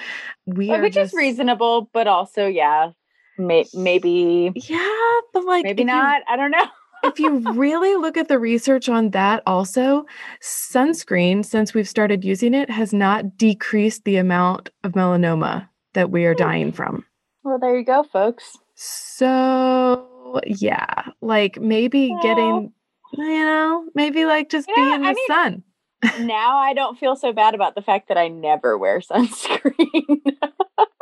we 0.47 0.69
which 0.69 0.95
just, 0.95 1.13
is 1.13 1.17
reasonable 1.17 1.89
but 1.93 2.07
also 2.07 2.47
yeah 2.47 2.91
may- 3.39 3.67
maybe 3.75 4.53
Yeah, 4.55 5.21
but 5.33 5.45
like 5.45 5.65
maybe 5.65 5.83
if 5.83 5.87
you- 5.89 5.95
not 5.95 6.23
i 6.29 6.37
don't 6.37 6.51
know 6.51 6.67
if 7.05 7.21
you 7.21 7.39
really 7.53 7.95
look 7.97 8.17
at 8.17 8.27
the 8.27 8.39
research 8.39 8.89
on 8.89 9.11
that, 9.11 9.43
also, 9.47 10.05
sunscreen, 10.41 11.45
since 11.45 11.73
we've 11.73 11.89
started 11.89 12.25
using 12.25 12.55
it, 12.55 12.69
has 12.71 12.93
not 12.93 13.37
decreased 13.37 14.05
the 14.05 14.17
amount 14.17 14.71
of 14.83 14.93
melanoma 14.93 15.69
that 15.95 16.11
we 16.11 16.25
are 16.25 16.33
hmm. 16.33 16.39
dying 16.39 16.73
from. 16.73 17.05
well 17.45 17.59
there 17.59 17.79
you 17.79 17.85
go 17.85 18.03
folks 18.03 18.59
So, 18.81 20.41
yeah, 20.47 21.11
like 21.21 21.61
maybe 21.61 22.11
Well- 22.11 22.23
getting, 22.23 22.73
you 23.15 23.45
know, 23.45 23.85
maybe 23.95 24.25
like 24.25 24.49
just 24.49 24.69
Yeah, 24.69 24.75
be 24.77 24.93
in 24.95 25.03
the 25.03 25.09
I 25.09 25.13
mean- 25.15 25.27
sun. 25.27 25.63
now 26.21 26.59
I 26.59 26.75
don't 26.75 26.97
feel 26.97 27.17
so 27.17 27.33
bad 27.33 27.57
about 27.57 27.75
the 27.75 27.83
fact 27.83 28.07
that 28.07 28.17
I 28.17 28.29
never 28.29 28.79
wear 28.79 29.01
sunscreen. 29.11 30.37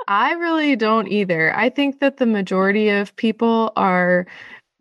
I 0.09 0.33
really 0.33 0.75
don't 0.77 1.09
either. 1.09 1.55
I 1.55 1.69
think 1.69 2.01
that 2.01 2.17
the 2.17 2.25
majority 2.25 2.89
of 2.89 3.15
people 3.17 3.73
are 3.77 4.27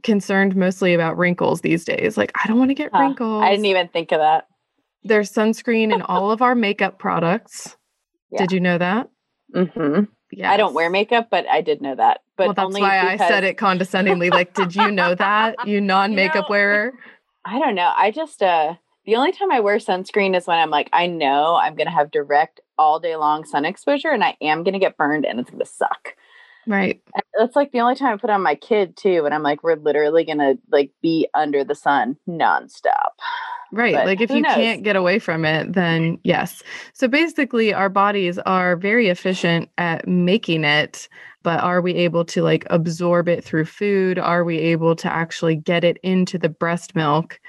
concerned 0.03 0.55
mostly 0.55 0.93
about 0.93 1.17
wrinkles 1.17 1.59
these 1.61 1.83
days. 1.83 2.15
Like, 2.15 2.31
I 2.41 2.47
don't 2.47 2.59
want 2.59 2.69
to 2.69 2.75
get 2.75 2.91
Huh. 2.93 2.99
wrinkles. 3.01 3.43
I 3.43 3.49
didn't 3.49 3.65
even 3.65 3.89
think 3.89 4.13
of 4.13 4.19
that. 4.19 4.47
There's 5.03 5.31
sunscreen 5.33 5.93
in 5.93 6.01
all 6.07 6.31
of 6.31 6.41
our 6.41 6.55
makeup 6.55 6.97
products. 6.97 7.75
Yeah. 8.31 8.39
Did 8.39 8.51
you 8.53 8.59
know 8.61 8.77
that? 8.77 9.09
hmm 9.53 10.05
Yeah. 10.31 10.51
I 10.51 10.57
don't 10.57 10.73
wear 10.73 10.89
makeup, 10.89 11.29
but 11.29 11.47
I 11.47 11.61
did 11.61 11.81
know 11.81 11.95
that. 11.95 12.21
But 12.35 12.47
well, 12.47 12.53
that's 12.53 12.79
why 12.79 12.99
I 12.99 13.17
said 13.17 13.43
it 13.43 13.57
condescendingly. 13.57 14.29
Like, 14.29 14.53
did 14.53 14.75
you 14.75 14.91
know 14.91 15.15
that? 15.15 15.55
You 15.65 15.81
non 15.81 16.15
makeup 16.15 16.45
know, 16.45 16.47
wearer? 16.49 16.93
I 17.45 17.59
don't 17.59 17.75
know. 17.75 17.93
I 17.95 18.11
just 18.11 18.41
uh 18.41 18.75
the 19.05 19.15
only 19.15 19.31
time 19.31 19.51
I 19.51 19.59
wear 19.59 19.77
sunscreen 19.77 20.35
is 20.35 20.47
when 20.47 20.57
I'm 20.57 20.71
like, 20.71 20.89
I 20.91 21.07
know 21.07 21.55
I'm 21.55 21.75
gonna 21.75 21.91
have 21.91 22.11
direct 22.11 22.59
all 22.77 22.99
day 22.99 23.15
long 23.15 23.45
sun 23.45 23.65
exposure 23.65 24.09
and 24.09 24.23
I 24.23 24.35
am 24.41 24.63
gonna 24.63 24.79
get 24.79 24.97
burned 24.97 25.25
and 25.25 25.39
it's 25.39 25.49
gonna 25.49 25.65
suck. 25.65 26.15
Right. 26.67 27.01
And 27.13 27.23
That's 27.39 27.55
like 27.55 27.71
the 27.71 27.81
only 27.81 27.95
time 27.95 28.13
I 28.13 28.17
put 28.17 28.31
on 28.31 28.41
my 28.41 28.55
kid 28.55 28.97
too, 28.97 29.25
and 29.25 29.33
I'm 29.33 29.43
like, 29.43 29.63
we're 29.63 29.75
literally 29.75 30.25
gonna 30.25 30.55
like 30.71 30.91
be 31.01 31.27
under 31.33 31.63
the 31.63 31.75
sun 31.75 32.17
nonstop. 32.27 33.13
Right. 33.71 33.93
But 33.93 34.05
like 34.05 34.21
if 34.21 34.31
you 34.31 34.41
knows? 34.41 34.55
can't 34.55 34.83
get 34.83 34.95
away 34.95 35.19
from 35.19 35.43
it, 35.45 35.73
then 35.73 36.17
yes. 36.23 36.63
So 36.93 37.07
basically, 37.07 37.73
our 37.73 37.89
bodies 37.89 38.37
are 38.39 38.75
very 38.75 39.09
efficient 39.09 39.69
at 39.77 40.07
making 40.07 40.63
it, 40.63 41.09
but 41.43 41.59
are 41.61 41.81
we 41.81 41.93
able 41.95 42.23
to 42.25 42.41
like 42.41 42.65
absorb 42.69 43.27
it 43.27 43.43
through 43.43 43.65
food? 43.65 44.17
Are 44.19 44.43
we 44.43 44.57
able 44.59 44.95
to 44.97 45.11
actually 45.11 45.55
get 45.55 45.83
it 45.83 45.97
into 46.03 46.37
the 46.37 46.49
breast 46.49 46.95
milk? 46.95 47.39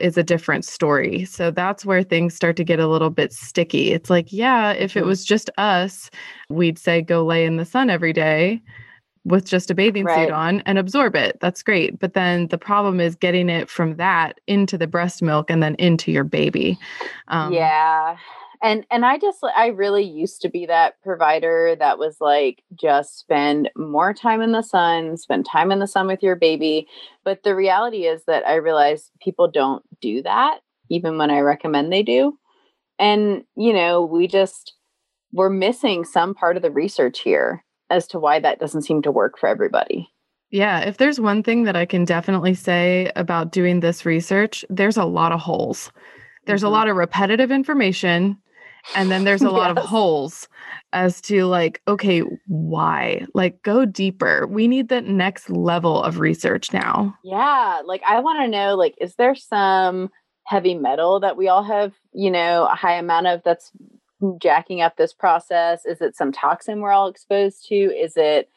Is 0.00 0.16
a 0.16 0.22
different 0.22 0.64
story. 0.64 1.24
So 1.24 1.50
that's 1.50 1.84
where 1.84 2.04
things 2.04 2.32
start 2.32 2.56
to 2.58 2.64
get 2.64 2.78
a 2.78 2.86
little 2.86 3.10
bit 3.10 3.32
sticky. 3.32 3.90
It's 3.92 4.08
like, 4.08 4.32
yeah, 4.32 4.70
if 4.70 4.96
it 4.96 5.02
Mhm. 5.02 5.06
was 5.06 5.24
just 5.24 5.50
us, 5.58 6.08
we'd 6.48 6.78
say 6.78 7.02
go 7.02 7.24
lay 7.24 7.44
in 7.44 7.56
the 7.56 7.64
sun 7.64 7.90
every 7.90 8.12
day 8.12 8.62
with 9.28 9.44
just 9.44 9.70
a 9.70 9.74
bathing 9.74 10.04
Right. 10.04 10.26
suit 10.26 10.32
on 10.32 10.60
and 10.66 10.78
absorb 10.78 11.14
it. 11.14 11.38
That's 11.40 11.62
great. 11.62 11.98
But 11.98 12.14
then 12.14 12.48
the 12.48 12.58
problem 12.58 13.00
is 13.00 13.14
getting 13.14 13.48
it 13.48 13.68
from 13.70 13.96
that 13.96 14.40
into 14.46 14.76
the 14.78 14.86
breast 14.86 15.22
milk 15.22 15.50
and 15.50 15.62
then 15.62 15.74
into 15.76 16.10
your 16.10 16.24
baby. 16.24 16.78
Um, 17.28 17.52
yeah. 17.52 18.16
And 18.60 18.84
and 18.90 19.04
I 19.04 19.18
just 19.18 19.38
I 19.56 19.68
really 19.68 20.02
used 20.02 20.40
to 20.42 20.48
be 20.48 20.66
that 20.66 21.00
provider 21.02 21.76
that 21.78 21.98
was 21.98 22.16
like 22.20 22.64
just 22.74 23.18
spend 23.20 23.70
more 23.76 24.12
time 24.12 24.40
in 24.42 24.50
the 24.50 24.62
sun, 24.62 25.16
spend 25.16 25.46
time 25.46 25.70
in 25.70 25.78
the 25.78 25.86
sun 25.86 26.08
with 26.08 26.22
your 26.24 26.34
baby. 26.34 26.88
But 27.24 27.44
the 27.44 27.54
reality 27.54 28.06
is 28.06 28.24
that 28.26 28.44
I 28.48 28.54
realize 28.54 29.10
people 29.22 29.48
don't 29.48 29.84
do 30.00 30.22
that 30.22 30.58
even 30.90 31.18
when 31.18 31.30
I 31.30 31.40
recommend 31.40 31.92
they 31.92 32.02
do. 32.02 32.36
And 32.98 33.44
you 33.56 33.72
know, 33.72 34.04
we 34.04 34.26
just 34.26 34.74
we're 35.32 35.50
missing 35.50 36.04
some 36.04 36.34
part 36.34 36.56
of 36.56 36.62
the 36.62 36.70
research 36.70 37.20
here 37.20 37.64
as 37.90 38.06
to 38.08 38.18
why 38.18 38.40
that 38.40 38.58
doesn't 38.60 38.82
seem 38.82 39.02
to 39.02 39.10
work 39.10 39.38
for 39.38 39.48
everybody. 39.48 40.08
Yeah. 40.50 40.80
If 40.80 40.96
there's 40.96 41.20
one 41.20 41.42
thing 41.42 41.64
that 41.64 41.76
I 41.76 41.84
can 41.84 42.04
definitely 42.04 42.54
say 42.54 43.10
about 43.16 43.52
doing 43.52 43.80
this 43.80 44.06
research, 44.06 44.64
there's 44.70 44.96
a 44.96 45.04
lot 45.04 45.32
of 45.32 45.40
holes. 45.40 45.92
There's 46.46 46.62
Mhm. 46.62 46.66
a 46.66 46.70
lot 46.70 46.88
of 46.88 46.96
repetitive 46.96 47.50
information. 47.50 48.38
And 48.94 49.10
then 49.10 49.24
there's 49.24 49.42
a 49.42 49.50
lot 49.50 49.76
of 49.76 49.84
holes 49.84 50.48
as 50.94 51.20
to 51.22 51.44
like, 51.44 51.82
okay, 51.86 52.20
why? 52.46 53.26
Like, 53.34 53.62
go 53.62 53.84
deeper. 53.84 54.46
We 54.46 54.68
need 54.68 54.88
the 54.88 55.02
next 55.02 55.50
level 55.50 56.02
of 56.02 56.18
research 56.20 56.72
now. 56.72 57.14
Yeah, 57.22 57.82
like 57.84 58.02
I 58.06 58.20
want 58.20 58.38
to 58.40 58.48
know 58.48 58.74
like 58.76 58.94
is 58.98 59.14
there 59.16 59.34
some 59.34 60.10
heavy 60.44 60.74
metal 60.74 61.20
that 61.20 61.36
we 61.36 61.48
all 61.48 61.62
have, 61.64 61.92
you 62.14 62.30
know, 62.30 62.64
a 62.64 62.74
high 62.74 62.94
amount 62.94 63.26
of 63.26 63.42
that's 63.44 63.70
jacking 64.40 64.80
up 64.80 64.96
this 64.96 65.12
process? 65.12 65.84
Is 65.84 66.00
it 66.00 66.16
some 66.16 66.32
toxin 66.32 66.80
we're 66.80 66.92
all 66.92 67.08
exposed 67.08 67.66
to? 67.68 67.74
Is 67.74 68.14
it 68.16 68.50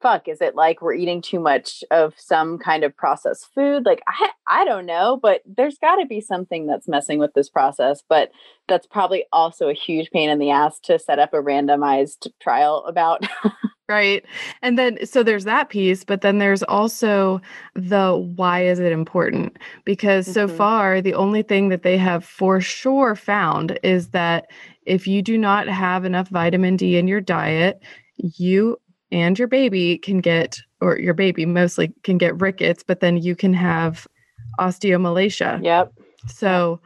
fuck, 0.00 0.28
is 0.28 0.40
it 0.40 0.54
like 0.54 0.80
we're 0.80 0.94
eating 0.94 1.20
too 1.20 1.40
much 1.40 1.82
of 1.90 2.14
some 2.16 2.58
kind 2.58 2.84
of 2.84 2.96
processed 2.96 3.52
food? 3.54 3.84
Like 3.84 4.02
I 4.06 4.30
I 4.46 4.64
don't 4.64 4.86
know, 4.86 5.18
but 5.20 5.42
there's 5.46 5.78
got 5.78 5.96
to 5.96 6.06
be 6.06 6.20
something 6.20 6.66
that's 6.66 6.88
messing 6.88 7.18
with 7.18 7.34
this 7.34 7.48
process, 7.48 8.02
but 8.08 8.30
that's 8.68 8.86
probably 8.86 9.24
also 9.32 9.68
a 9.68 9.74
huge 9.74 10.10
pain 10.10 10.30
in 10.30 10.38
the 10.38 10.50
ass 10.50 10.78
to 10.80 10.98
set 10.98 11.18
up 11.18 11.34
a 11.34 11.38
randomized 11.38 12.28
trial 12.40 12.84
about. 12.86 13.26
Right. 13.88 14.22
And 14.60 14.78
then, 14.78 15.04
so 15.06 15.22
there's 15.22 15.44
that 15.44 15.70
piece, 15.70 16.04
but 16.04 16.20
then 16.20 16.38
there's 16.38 16.62
also 16.64 17.40
the 17.74 18.14
why 18.36 18.64
is 18.66 18.78
it 18.80 18.92
important? 18.92 19.56
Because 19.86 20.26
so 20.26 20.46
Mhm. 20.46 20.56
far, 20.56 21.00
the 21.00 21.14
only 21.14 21.42
thing 21.42 21.70
that 21.70 21.82
they 21.84 21.96
have 21.96 22.22
for 22.22 22.60
sure 22.60 23.14
found 23.16 23.78
is 23.82 24.08
that 24.08 24.50
if 24.84 25.06
you 25.06 25.22
do 25.22 25.38
not 25.38 25.68
have 25.68 26.04
enough 26.04 26.28
vitamin 26.28 26.76
D 26.76 26.98
in 26.98 27.08
your 27.08 27.22
diet, 27.22 27.82
you 28.18 28.76
and 29.10 29.38
your 29.38 29.48
baby 29.48 29.96
can 29.96 30.18
get, 30.20 30.58
or 30.82 30.98
your 30.98 31.14
baby 31.14 31.46
mostly 31.46 31.90
can 32.02 32.18
get 32.18 32.38
rickets, 32.42 32.82
but 32.82 33.00
then 33.00 33.16
you 33.16 33.34
can 33.34 33.54
have 33.54 34.06
osteomalacia. 34.60 35.62
yep. 35.64 35.92
So, 36.28 36.80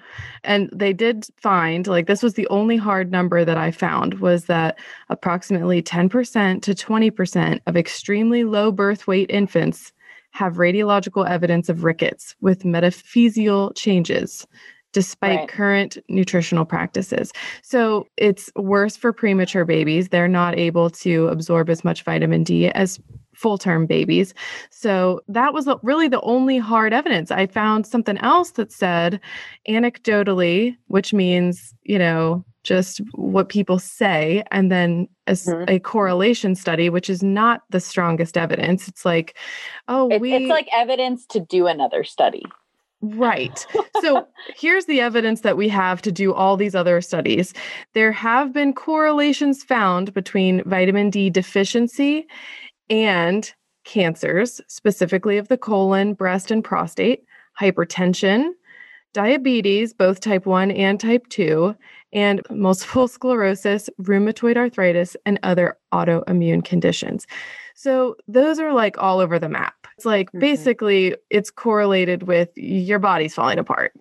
and 0.44 0.70
they 0.72 0.92
did 0.92 1.26
find 1.36 1.86
like 1.86 2.06
this 2.06 2.22
was 2.22 2.34
the 2.34 2.48
only 2.48 2.76
hard 2.76 3.10
number 3.10 3.44
that 3.44 3.58
I 3.58 3.70
found 3.70 4.14
was 4.20 4.46
that 4.46 4.78
approximately 5.08 5.82
10% 5.82 6.62
to 6.62 6.74
20% 6.74 7.60
of 7.66 7.76
extremely 7.76 8.44
low 8.44 8.72
birth 8.72 9.06
weight 9.06 9.30
infants 9.30 9.92
have 10.30 10.54
radiological 10.54 11.28
evidence 11.28 11.68
of 11.68 11.84
rickets 11.84 12.34
with 12.40 12.62
metaphyseal 12.64 13.74
changes 13.76 14.46
despite 14.92 15.38
Right. 15.40 15.48
current 15.48 15.96
nutritional 16.08 16.66
practices. 16.66 17.32
So, 17.62 18.06
it's 18.18 18.50
worse 18.56 18.94
for 18.96 19.12
premature 19.12 19.64
babies. 19.64 20.10
They're 20.10 20.28
not 20.28 20.58
able 20.58 20.90
to 20.90 21.28
absorb 21.28 21.70
as 21.70 21.82
much 21.82 22.02
vitamin 22.02 22.44
D 22.44 22.68
as 22.68 23.00
full 23.42 23.58
term 23.58 23.84
babies. 23.86 24.32
So 24.70 25.20
that 25.28 25.52
was 25.52 25.68
really 25.82 26.08
the 26.08 26.20
only 26.20 26.58
hard 26.58 26.92
evidence. 26.92 27.30
I 27.30 27.46
found 27.46 27.86
something 27.86 28.16
else 28.18 28.52
that 28.52 28.72
said 28.72 29.20
anecdotally, 29.68 30.76
which 30.86 31.12
means, 31.12 31.74
you 31.82 31.98
know, 31.98 32.44
just 32.62 33.00
what 33.14 33.48
people 33.48 33.80
say, 33.80 34.44
and 34.52 34.70
then 34.70 35.08
as 35.26 35.46
Mhm. 35.46 35.68
a 35.68 35.78
correlation 35.80 36.54
study, 36.54 36.88
which 36.88 37.10
is 37.10 37.20
not 37.22 37.62
the 37.70 37.80
strongest 37.80 38.36
evidence. 38.36 38.86
It's 38.86 39.04
like, 39.04 39.36
oh, 39.88 40.06
we 40.18 40.32
it's 40.34 40.50
like 40.50 40.68
evidence 40.72 41.26
to 41.26 41.40
do 41.40 41.66
another 41.66 42.04
study. 42.04 42.44
Right. 43.00 43.66
So 44.02 44.26
here's 44.56 44.86
the 44.86 45.00
evidence 45.00 45.42
that 45.42 45.56
we 45.56 45.68
have 45.68 46.02
to 46.02 46.10
do 46.10 46.34
all 46.34 46.56
these 46.56 46.74
other 46.74 47.00
studies. 47.00 47.54
There 47.92 48.10
have 48.10 48.52
been 48.52 48.72
correlations 48.72 49.62
found 49.62 50.12
between 50.12 50.60
vitamin 50.64 51.08
D 51.08 51.30
deficiency 51.30 52.26
and 52.92 53.52
cancers, 53.84 54.60
specifically 54.68 55.38
of 55.38 55.48
the 55.48 55.56
colon, 55.56 56.12
breast, 56.12 56.50
and 56.50 56.62
prostate, 56.62 57.24
hypertension, 57.58 58.50
diabetes, 59.14 59.94
both 59.94 60.20
type 60.20 60.44
1 60.44 60.70
and 60.70 61.00
type 61.00 61.26
2, 61.30 61.74
and 62.12 62.42
multiple 62.50 63.08
sclerosis, 63.08 63.88
rheumatoid 64.02 64.58
arthritis, 64.58 65.16
and 65.24 65.40
other 65.42 65.78
autoimmune 65.92 66.62
conditions. 66.62 67.26
So 67.74 68.16
those 68.28 68.60
are 68.60 68.74
like 68.74 68.98
all 68.98 69.20
over 69.20 69.38
the 69.38 69.48
map. 69.48 69.74
It's 69.96 70.04
like 70.04 70.30
Mhm. 70.32 70.40
basically 70.40 71.16
it's 71.30 71.50
correlated 71.50 72.24
with 72.24 72.50
your 72.56 72.98
body's 72.98 73.34
falling 73.34 73.58
apart. 73.58 73.94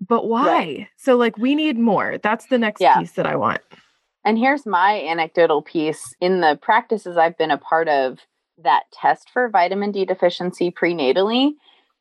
But 0.00 0.28
why? 0.28 0.46
Right. 0.46 0.88
So 0.96 1.16
like 1.16 1.36
we 1.38 1.56
need 1.56 1.76
more. 1.76 2.18
That's 2.18 2.46
the 2.46 2.58
next 2.58 2.80
Yeah. 2.80 2.98
piece 3.00 3.12
that 3.12 3.26
I 3.26 3.34
want. 3.34 3.60
And 4.24 4.38
here's 4.38 4.66
my 4.66 5.00
anecdotal 5.00 5.62
piece 5.62 6.14
in 6.20 6.40
the 6.40 6.58
practices 6.60 7.16
I've 7.16 7.36
been 7.38 7.50
a 7.50 7.58
part 7.58 7.88
of 7.88 8.18
that 8.62 8.84
test 8.92 9.30
for 9.32 9.48
vitamin 9.48 9.92
D 9.92 10.04
deficiency 10.04 10.70
prenatally. 10.70 11.52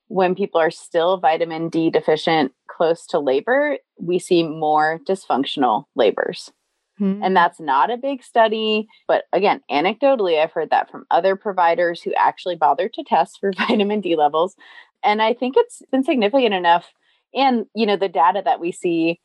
When 0.09 0.35
people 0.35 0.61
are 0.61 0.71
still 0.71 1.17
vitamin 1.17 1.69
D 1.69 1.89
deficient 1.89 2.53
close 2.67 3.05
to 3.07 3.19
labor, 3.19 3.77
we 3.99 4.19
see 4.19 4.43
more 4.43 4.99
dysfunctional 5.07 5.85
labors. 5.95 6.51
Hmm. 6.97 7.21
And 7.21 7.35
that's 7.35 7.59
not 7.59 7.91
a 7.91 7.97
big 7.97 8.23
study. 8.23 8.87
But 9.07 9.25
again, 9.33 9.61
anecdotally, 9.69 10.41
I've 10.41 10.51
heard 10.51 10.71
that 10.71 10.89
from 10.89 11.05
other 11.11 11.35
providers 11.35 12.01
who 12.01 12.13
actually 12.13 12.55
bother 12.55 12.89
to 12.89 13.03
test 13.03 13.37
for 13.39 13.51
vitamin 13.57 14.01
D 14.01 14.15
levels. 14.15 14.55
And 15.03 15.21
I 15.21 15.33
think 15.33 15.55
it's 15.57 15.81
been 15.91 16.03
significant 16.03 16.53
enough. 16.53 16.91
And, 17.33 17.65
you 17.75 17.85
know, 17.85 17.97
the 17.97 18.09
data 18.09 18.41
that 18.43 18.59
we 18.59 18.71
see 18.71 19.19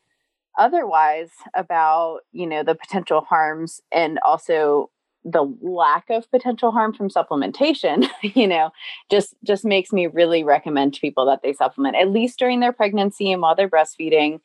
otherwise 0.58 1.30
about, 1.54 2.20
you 2.32 2.46
know, 2.46 2.62
the 2.62 2.74
potential 2.74 3.22
harms 3.22 3.80
and 3.90 4.18
also 4.24 4.90
the 5.24 5.44
lack 5.60 6.10
of 6.10 6.30
potential 6.30 6.70
harm 6.70 6.92
from 6.92 7.08
supplementation, 7.08 8.08
you 8.22 8.46
know, 8.46 8.70
just 9.10 9.34
just 9.44 9.64
makes 9.64 9.92
me 9.92 10.06
really 10.06 10.44
recommend 10.44 10.94
to 10.94 11.00
people 11.00 11.26
that 11.26 11.42
they 11.42 11.52
supplement 11.52 11.96
at 11.96 12.10
least 12.10 12.38
during 12.38 12.60
their 12.60 12.72
pregnancy 12.72 13.32
and 13.32 13.42
while 13.42 13.54
they're 13.54 13.68
breastfeeding. 13.68 14.40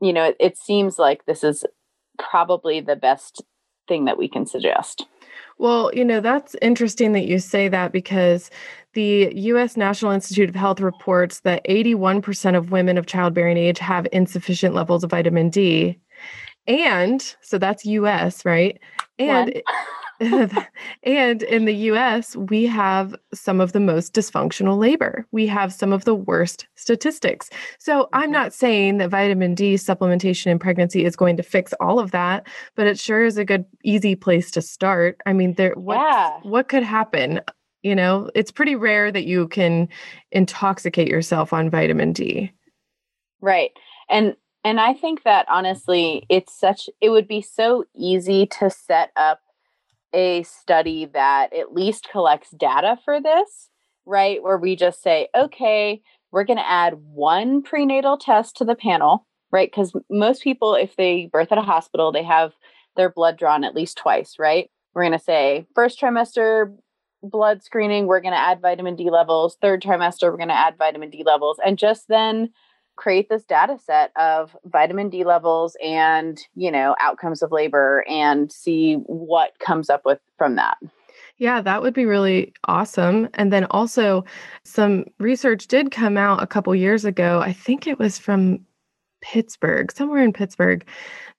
You 0.00 0.12
know, 0.12 0.24
it, 0.24 0.36
it 0.40 0.58
seems 0.58 0.98
like 0.98 1.26
this 1.26 1.44
is 1.44 1.64
probably 2.18 2.80
the 2.80 2.96
best 2.96 3.42
thing 3.88 4.06
that 4.06 4.18
we 4.18 4.28
can 4.28 4.46
suggest. 4.46 5.06
Well, 5.58 5.90
you 5.92 6.06
know, 6.06 6.20
that's 6.20 6.56
interesting 6.62 7.12
that 7.12 7.26
you 7.26 7.38
say 7.38 7.68
that 7.68 7.92
because 7.92 8.50
the 8.94 9.30
US 9.34 9.76
National 9.76 10.10
Institute 10.10 10.48
of 10.48 10.54
Health 10.54 10.80
reports 10.80 11.40
that 11.40 11.64
81% 11.68 12.56
of 12.56 12.70
women 12.70 12.96
of 12.96 13.06
childbearing 13.06 13.58
age 13.58 13.78
have 13.78 14.06
insufficient 14.10 14.74
levels 14.74 15.04
of 15.04 15.10
vitamin 15.10 15.50
D. 15.50 15.98
And 16.66 17.22
so 17.40 17.58
that's 17.58 17.84
US, 17.86 18.44
right? 18.44 18.78
And 19.18 19.60
and 21.02 21.42
in 21.44 21.64
the 21.64 21.74
US, 21.74 22.36
we 22.36 22.66
have 22.66 23.14
some 23.32 23.60
of 23.60 23.72
the 23.72 23.80
most 23.80 24.12
dysfunctional 24.14 24.78
labor. 24.78 25.26
We 25.32 25.46
have 25.46 25.72
some 25.72 25.92
of 25.92 26.04
the 26.04 26.14
worst 26.14 26.66
statistics. 26.74 27.48
So 27.78 28.08
I'm 28.12 28.28
Mhm. 28.28 28.32
not 28.34 28.52
saying 28.52 28.98
that 28.98 29.08
vitamin 29.10 29.54
D 29.54 29.74
supplementation 29.74 30.46
in 30.46 30.58
pregnancy 30.58 31.04
is 31.04 31.16
going 31.16 31.36
to 31.38 31.42
fix 31.42 31.72
all 31.80 31.98
of 31.98 32.10
that, 32.10 32.46
but 32.76 32.86
it 32.86 32.98
sure 32.98 33.24
is 33.24 33.38
a 33.38 33.44
good, 33.44 33.64
easy 33.82 34.14
place 34.14 34.50
to 34.52 34.62
start. 34.62 35.18
I 35.26 35.32
mean, 35.32 35.54
there 35.54 35.72
what 35.74 35.96
Yeah. 35.96 36.38
what 36.42 36.68
could 36.68 36.82
happen? 36.82 37.40
You 37.82 37.94
know, 37.94 38.30
it's 38.34 38.50
pretty 38.52 38.74
rare 38.74 39.10
that 39.10 39.24
you 39.24 39.48
can 39.48 39.88
intoxicate 40.32 41.08
yourself 41.08 41.54
on 41.54 41.70
vitamin 41.70 42.12
D. 42.12 42.52
Right. 43.40 43.70
And 44.10 44.36
and 44.64 44.80
I 44.80 44.94
think 44.94 45.24
that 45.24 45.46
honestly 45.48 46.26
it's 46.28 46.58
such 46.58 46.88
it 47.00 47.10
would 47.10 47.28
be 47.28 47.42
so 47.42 47.84
easy 47.94 48.46
to 48.58 48.70
set 48.70 49.10
up 49.16 49.40
a 50.12 50.42
study 50.42 51.06
that 51.06 51.52
at 51.52 51.72
least 51.72 52.08
collects 52.10 52.50
data 52.50 52.98
for 53.04 53.20
this, 53.20 53.68
right? 54.06 54.42
Where 54.42 54.58
we 54.58 54.74
just 54.74 55.02
say, 55.02 55.28
okay, 55.36 56.02
we're 56.32 56.44
going 56.44 56.58
to 56.58 56.68
add 56.68 56.94
one 56.94 57.62
prenatal 57.62 58.18
test 58.18 58.56
to 58.56 58.64
the 58.64 58.74
panel, 58.74 59.26
right? 59.52 59.72
Cuz 59.72 59.92
most 60.10 60.42
people 60.42 60.74
if 60.74 60.96
they 60.96 61.26
birth 61.32 61.52
at 61.52 61.58
a 61.58 61.62
hospital, 61.62 62.12
they 62.12 62.24
have 62.24 62.54
their 62.96 63.10
blood 63.10 63.36
drawn 63.36 63.64
at 63.64 63.74
least 63.74 63.96
twice, 63.96 64.36
right? 64.38 64.70
We're 64.94 65.02
going 65.02 65.18
to 65.18 65.24
say 65.24 65.66
first 65.74 66.00
trimester 66.00 66.76
blood 67.22 67.62
screening, 67.62 68.06
we're 68.06 68.20
going 68.20 68.34
to 68.34 68.40
add 68.40 68.60
vitamin 68.60 68.96
D 68.96 69.10
levels, 69.10 69.56
third 69.60 69.82
trimester 69.82 70.30
we're 70.30 70.38
going 70.38 70.48
to 70.48 70.54
add 70.54 70.78
vitamin 70.78 71.10
D 71.10 71.22
levels 71.24 71.58
and 71.64 71.78
just 71.78 72.08
then 72.08 72.50
create 73.00 73.30
this 73.30 73.44
data 73.44 73.78
set 73.82 74.12
of 74.16 74.54
vitamin 74.66 75.08
D 75.08 75.24
levels 75.24 75.74
and, 75.82 76.38
you 76.54 76.70
know, 76.70 76.94
outcomes 77.00 77.42
of 77.42 77.50
labor 77.50 78.04
and 78.06 78.52
see 78.52 78.96
what 79.06 79.58
comes 79.58 79.88
up 79.88 80.02
with 80.04 80.18
from 80.36 80.56
that. 80.56 80.76
Yeah, 81.38 81.62
that 81.62 81.80
would 81.80 81.94
be 81.94 82.04
really 82.04 82.52
awesome. 82.64 83.30
And 83.32 83.50
then 83.50 83.64
also, 83.70 84.26
some 84.64 85.06
research 85.18 85.66
did 85.66 85.90
come 85.90 86.18
out 86.18 86.42
a 86.42 86.46
couple 86.46 86.74
years 86.74 87.06
ago. 87.06 87.40
I 87.40 87.54
think 87.54 87.86
it 87.86 87.98
was 87.98 88.18
from 88.18 88.58
Pittsburgh, 89.20 89.92
somewhere 89.92 90.22
in 90.22 90.32
Pittsburgh, 90.32 90.86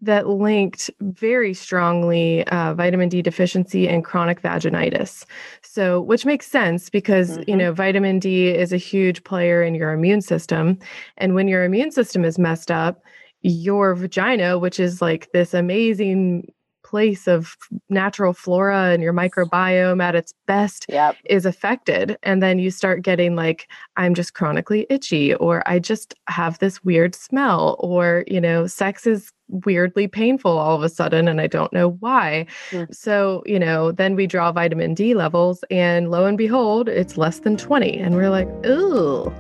that 0.01 0.27
linked 0.27 0.89
very 1.01 1.53
strongly 1.53 2.45
uh, 2.47 2.73
vitamin 2.73 3.09
D 3.09 3.21
deficiency 3.21 3.87
and 3.87 4.03
chronic 4.03 4.41
vaginitis. 4.41 5.25
So, 5.61 6.01
which 6.01 6.25
makes 6.25 6.47
sense 6.47 6.89
because, 6.89 7.37
you 7.47 7.55
Mhm. 7.55 7.57
know, 7.57 7.71
vitamin 7.73 8.19
D 8.19 8.49
is 8.49 8.73
a 8.73 8.77
huge 8.77 9.23
player 9.23 9.63
in 9.63 9.75
your 9.75 9.91
immune 9.93 10.21
system. 10.21 10.77
And 11.17 11.35
when 11.35 11.47
your 11.47 11.63
immune 11.63 11.91
system 11.91 12.25
is 12.25 12.39
messed 12.39 12.71
up, 12.71 13.03
your 13.41 13.95
vagina, 13.95 14.59
which 14.59 14.79
is 14.79 15.01
like 15.01 15.31
this 15.33 15.53
amazing 15.53 16.51
place 16.91 17.27
of 17.27 17.55
natural 17.89 18.33
flora 18.33 18.91
and 18.93 19.01
your 19.01 19.13
microbiome 19.13 20.03
at 20.03 20.13
its 20.15 20.33
best, 20.45 20.85
Yep. 20.89 21.15
is 21.25 21.45
affected 21.45 22.17
and 22.23 22.43
then 22.43 22.59
you 22.59 22.69
start 22.71 23.01
getting 23.01 23.35
like 23.35 23.69
i'm 23.95 24.13
just 24.13 24.33
chronically 24.33 24.85
itchy 24.89 25.33
or 25.35 25.63
i 25.65 25.79
just 25.79 26.13
have 26.27 26.59
this 26.59 26.83
weird 26.83 27.15
smell 27.15 27.77
or 27.79 28.25
you 28.27 28.41
know 28.41 28.67
sex 28.67 29.07
is 29.07 29.31
weirdly 29.65 30.07
painful 30.07 30.51
all 30.57 30.75
of 30.75 30.83
a 30.83 30.89
sudden 30.89 31.27
and 31.27 31.39
i 31.39 31.47
don't 31.47 31.71
know 31.73 31.89
why 32.01 32.45
Mm. 32.71 32.93
so 32.93 33.41
you 33.45 33.59
know 33.59 33.91
then 33.91 34.15
we 34.15 34.27
draw 34.27 34.51
vitamin 34.51 34.93
d 34.93 35.13
levels 35.13 35.63
and 35.71 36.11
lo 36.11 36.25
and 36.25 36.37
behold 36.37 36.89
it's 36.89 37.15
less 37.17 37.39
than 37.39 37.55
20 37.57 37.97
and 37.99 38.15
we're 38.15 38.29
like 38.29 38.47
ooh 38.65 39.31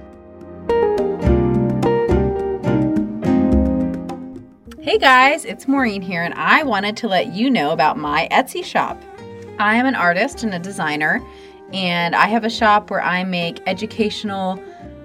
Hey 4.83 4.97
guys, 4.97 5.45
it's 5.45 5.67
Maureen 5.67 6.01
here, 6.01 6.23
and 6.23 6.33
I 6.33 6.63
wanted 6.63 6.97
to 6.97 7.07
let 7.07 7.33
you 7.33 7.51
know 7.51 7.69
about 7.69 7.99
my 7.99 8.27
Etsy 8.31 8.65
shop. 8.65 8.99
I 9.59 9.75
am 9.75 9.85
an 9.85 9.93
artist 9.93 10.41
and 10.41 10.55
a 10.55 10.59
designer, 10.59 11.21
and 11.71 12.15
I 12.15 12.25
have 12.25 12.43
a 12.43 12.49
shop 12.49 12.89
where 12.89 13.03
I 13.03 13.23
make 13.23 13.61
educational 13.67 14.59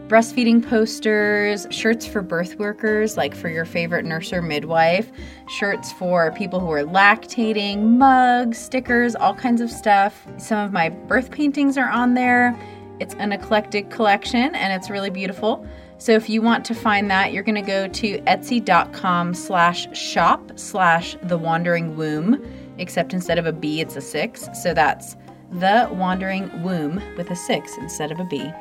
breastfeeding 0.08 0.66
posters, 0.66 1.66
shirts 1.68 2.06
for 2.06 2.22
birth 2.22 2.58
workers, 2.58 3.18
like 3.18 3.34
for 3.34 3.50
your 3.50 3.66
favorite 3.66 4.06
nurse 4.06 4.32
or 4.32 4.40
midwife, 4.40 5.12
shirts 5.50 5.92
for 5.92 6.32
people 6.32 6.58
who 6.58 6.70
are 6.70 6.84
lactating, 6.84 7.82
mugs, 7.82 8.56
stickers, 8.56 9.14
all 9.14 9.34
kinds 9.34 9.60
of 9.60 9.70
stuff. 9.70 10.26
Some 10.38 10.58
of 10.58 10.72
my 10.72 10.88
birth 10.88 11.30
paintings 11.30 11.76
are 11.76 11.90
on 11.90 12.14
there. 12.14 12.58
It's 12.98 13.12
an 13.16 13.30
eclectic 13.30 13.90
collection 13.90 14.54
and 14.54 14.72
it's 14.72 14.88
really 14.88 15.10
beautiful. 15.10 15.66
So 15.98 16.12
if 16.12 16.28
you 16.28 16.42
want 16.42 16.64
to 16.66 16.74
find 16.74 17.10
that, 17.10 17.32
you're 17.32 17.42
going 17.42 17.54
to 17.54 17.62
go 17.62 17.88
to 17.88 18.18
etsy.com 18.22 19.32
slash 19.34 19.96
shop 19.96 20.52
slash 20.58 21.16
the 21.22 21.38
wandering 21.38 21.96
womb, 21.96 22.44
except 22.78 23.14
instead 23.14 23.38
of 23.38 23.46
a 23.46 23.52
B, 23.52 23.80
it's 23.80 23.96
a 23.96 24.00
six. 24.02 24.48
So 24.62 24.74
that's 24.74 25.16
the 25.52 25.88
wandering 25.92 26.62
womb 26.62 27.00
with 27.16 27.30
a 27.30 27.36
six 27.36 27.76
instead 27.78 28.12
of 28.12 28.20
a 28.20 28.24
B. 28.24 28.52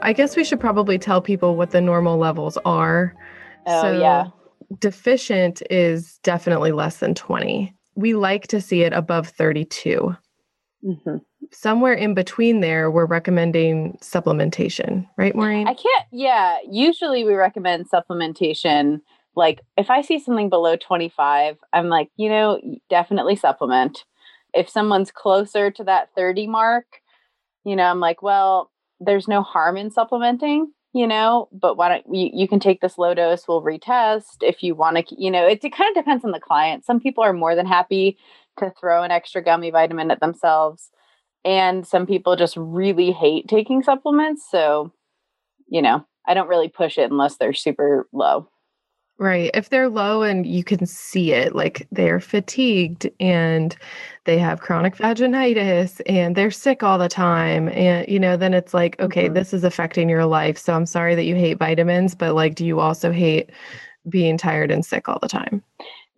i 0.00 0.12
guess 0.14 0.36
we 0.36 0.44
should 0.44 0.60
probably 0.60 0.98
tell 0.98 1.20
people 1.20 1.56
what 1.56 1.70
the 1.72 1.80
normal 1.80 2.16
levels 2.18 2.56
are 2.64 3.14
Oh, 3.66 4.00
yeah. 4.00 4.28
deficient 4.78 5.60
is 5.70 6.18
definitely 6.22 6.72
less 6.72 6.98
than 6.98 7.14
20 7.14 7.74
we 7.94 8.14
like 8.14 8.46
to 8.48 8.60
see 8.60 8.82
it 8.82 8.92
above 8.92 9.28
32 9.28 10.16
hmm 10.82 11.16
somewhere 11.52 11.92
in 11.92 12.14
between 12.14 12.60
there, 12.60 12.90
we're 12.90 13.06
recommending 13.06 13.98
supplementation, 14.00 15.06
right, 15.16 15.34
Maureen? 15.34 15.66
I 15.66 15.74
can't, 15.74 16.06
yeah. 16.10 16.58
Usually 16.68 17.24
we 17.24 17.34
recommend 17.34 17.90
supplementation. 17.90 19.00
Like 19.36 19.60
if 19.76 19.90
I 19.90 20.02
see 20.02 20.18
something 20.18 20.48
below 20.48 20.76
25, 20.76 21.58
I'm 21.72 21.88
like, 21.88 22.10
you 22.16 22.28
know, 22.28 22.60
definitely 22.90 23.36
supplement. 23.36 24.04
If 24.54 24.68
someone's 24.68 25.10
closer 25.10 25.70
to 25.70 25.84
that 25.84 26.10
30 26.14 26.46
mark, 26.46 26.86
you 27.64 27.76
know, 27.76 27.84
I'm 27.84 28.00
like, 28.00 28.22
well, 28.22 28.70
there's 29.00 29.28
no 29.28 29.42
harm 29.42 29.76
in 29.76 29.90
supplementing, 29.90 30.72
you 30.92 31.06
know, 31.06 31.48
but 31.52 31.76
why 31.76 31.88
don't 31.88 32.14
you, 32.14 32.30
you 32.32 32.48
can 32.48 32.60
take 32.60 32.80
this 32.80 32.98
low 32.98 33.14
dose, 33.14 33.46
we'll 33.46 33.62
retest 33.62 34.42
if 34.42 34.62
you 34.62 34.74
want 34.74 34.96
to, 34.96 35.20
you 35.20 35.30
know, 35.30 35.46
it, 35.46 35.64
it 35.64 35.72
kind 35.72 35.96
of 35.96 36.02
depends 36.02 36.24
on 36.24 36.32
the 36.32 36.40
client. 36.40 36.84
Some 36.84 37.00
people 37.00 37.22
are 37.22 37.32
more 37.32 37.54
than 37.54 37.66
happy 37.66 38.16
to 38.58 38.72
throw 38.80 39.02
an 39.02 39.10
extra 39.10 39.42
gummy 39.42 39.70
vitamin 39.70 40.10
at 40.10 40.20
themselves. 40.20 40.90
And 41.44 41.86
some 41.86 42.06
people 42.06 42.36
just 42.36 42.56
really 42.56 43.12
hate 43.12 43.48
taking 43.48 43.82
supplements. 43.82 44.46
So, 44.50 44.92
you 45.68 45.82
know, 45.82 46.04
I 46.26 46.34
don't 46.34 46.48
really 46.48 46.68
push 46.68 46.98
it 46.98 47.10
unless 47.10 47.36
they're 47.36 47.52
super 47.54 48.08
low. 48.12 48.48
Right. 49.20 49.50
If 49.52 49.70
they're 49.70 49.88
low 49.88 50.22
and 50.22 50.46
you 50.46 50.62
can 50.62 50.86
see 50.86 51.32
it, 51.32 51.52
like 51.52 51.88
they're 51.90 52.20
fatigued 52.20 53.10
and 53.18 53.76
they 54.26 54.38
have 54.38 54.60
chronic 54.60 54.94
vaginitis 54.96 56.00
and 56.06 56.36
they're 56.36 56.52
sick 56.52 56.84
all 56.84 56.98
the 56.98 57.08
time. 57.08 57.68
And, 57.70 58.06
you 58.06 58.20
know, 58.20 58.36
then 58.36 58.54
it's 58.54 58.74
like, 58.74 58.98
okay, 59.00 59.28
Mhm. 59.28 59.34
this 59.34 59.52
is 59.52 59.64
affecting 59.64 60.08
your 60.08 60.24
life. 60.26 60.56
So 60.56 60.72
I'm 60.72 60.86
sorry 60.86 61.16
that 61.16 61.24
you 61.24 61.34
hate 61.34 61.58
vitamins, 61.58 62.14
but 62.14 62.34
like, 62.36 62.54
do 62.54 62.64
you 62.64 62.78
also 62.78 63.10
hate 63.10 63.50
being 64.08 64.38
tired 64.38 64.70
and 64.70 64.86
sick 64.86 65.08
all 65.08 65.18
the 65.20 65.28
time? 65.28 65.64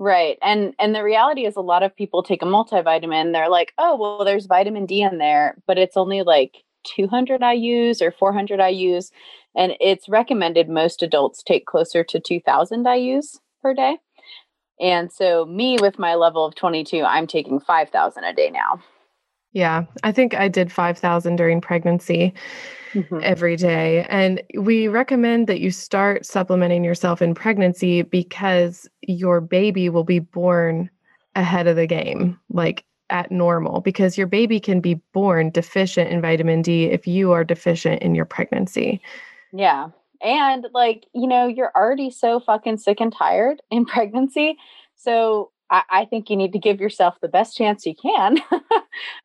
Right. 0.00 0.38
And 0.40 0.74
and 0.78 0.94
the 0.94 1.04
reality 1.04 1.44
is 1.44 1.56
a 1.56 1.60
lot 1.60 1.82
of 1.82 1.94
people 1.94 2.22
take 2.22 2.40
a 2.40 2.46
multivitamin, 2.46 3.32
they're 3.34 3.50
like, 3.50 3.74
"Oh, 3.76 3.96
well 3.96 4.24
there's 4.24 4.46
vitamin 4.46 4.86
D 4.86 5.02
in 5.02 5.18
there, 5.18 5.56
but 5.66 5.76
it's 5.78 5.96
only 5.96 6.22
like 6.22 6.64
200 6.84 7.42
IUs 7.42 8.00
or 8.00 8.10
400 8.10 8.60
IUs." 8.60 9.12
And 9.54 9.76
it's 9.78 10.08
recommended 10.08 10.70
most 10.70 11.02
adults 11.02 11.42
take 11.42 11.66
closer 11.66 12.02
to 12.02 12.18
2000 12.18 12.86
IUs 12.86 13.40
per 13.60 13.74
day. 13.74 13.98
And 14.80 15.12
so 15.12 15.46
me 15.46 15.78
with 15.80 15.98
my 15.98 16.14
level 16.16 16.46
of 16.46 16.54
22, 16.56 17.04
I'm 17.04 17.26
taking 17.26 17.60
5000 17.60 18.24
a 18.24 18.32
day 18.34 18.50
now. 18.50 18.80
Yeah. 19.52 19.84
I 20.02 20.12
think 20.12 20.34
I 20.34 20.48
did 20.48 20.72
5,000 20.72 21.36
during 21.36 21.60
pregnancy. 21.60 22.34
Mm-hmm. 22.94 23.20
every 23.22 23.54
day. 23.54 24.04
And 24.08 24.42
we 24.58 24.88
recommend 24.88 25.46
that 25.46 25.60
you 25.60 25.70
start 25.70 26.26
supplementing 26.26 26.82
yourself 26.82 27.22
in 27.22 27.34
pregnancy 27.36 28.02
because 28.02 28.88
your 29.02 29.40
baby 29.40 29.88
will 29.88 30.02
be 30.02 30.18
born 30.18 30.90
ahead 31.36 31.68
of 31.68 31.76
the 31.76 31.86
game, 31.86 32.36
like 32.48 32.84
at 33.08 33.30
normal, 33.30 33.80
because 33.80 34.18
your 34.18 34.26
baby 34.26 34.58
can 34.58 34.80
be 34.80 34.94
born 35.12 35.50
deficient 35.50 36.10
in 36.10 36.20
vitamin 36.20 36.62
D 36.62 36.86
if 36.86 37.06
you 37.06 37.30
are 37.30 37.44
deficient 37.44 38.02
in 38.02 38.16
your 38.16 38.24
pregnancy. 38.24 39.00
Yeah. 39.52 39.90
And 40.22 40.66
like, 40.74 41.06
you 41.14 41.26
know, 41.26 41.46
you're 41.46 41.72
already 41.76 42.10
so 42.10 42.40
fucking 42.40 42.78
sick 42.78 43.00
and 43.00 43.14
tired 43.14 43.62
in 43.70 43.84
pregnancy. 43.86 44.56
So 44.96 45.50
I, 45.70 45.82
I 45.90 46.04
think 46.04 46.28
you 46.28 46.36
need 46.36 46.52
to 46.52 46.58
give 46.58 46.80
yourself 46.80 47.16
the 47.20 47.28
best 47.28 47.56
chance 47.56 47.86
you 47.86 47.94
can 47.94 48.38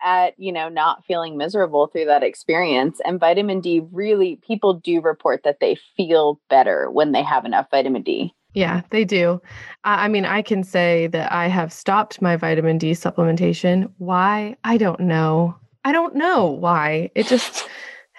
at, 0.03 0.33
you 0.37 0.51
know, 0.51 0.69
not 0.69 1.05
feeling 1.05 1.37
miserable 1.37 1.87
through 1.87 2.05
that 2.05 2.23
experience. 2.23 2.99
And 3.05 3.19
vitamin 3.19 3.61
D 3.61 3.81
really, 3.91 4.39
people 4.45 4.73
do 4.73 5.01
report 5.01 5.41
that 5.43 5.59
they 5.59 5.77
feel 5.97 6.39
better 6.49 6.89
when 6.91 7.11
they 7.11 7.23
have 7.23 7.45
enough 7.45 7.67
vitamin 7.71 8.01
D. 8.01 8.33
Yeah, 8.53 8.81
they 8.89 9.03
do. 9.03 9.41
I 9.83 10.05
I 10.05 10.07
mean, 10.07 10.25
I 10.25 10.41
can 10.41 10.63
say 10.63 11.07
that 11.07 11.31
I 11.31 11.47
have 11.47 11.73
stopped 11.73 12.21
my 12.21 12.37
vitamin 12.37 12.77
D 12.77 12.91
supplementation. 12.91 13.91
Why? 13.97 14.55
I 14.63 14.77
don't 14.77 15.01
know. 15.01 15.55
I 15.83 15.91
don't 15.91 16.15
know 16.15 16.45
why. 16.45 17.11
It 17.15 17.27
just 17.27 17.67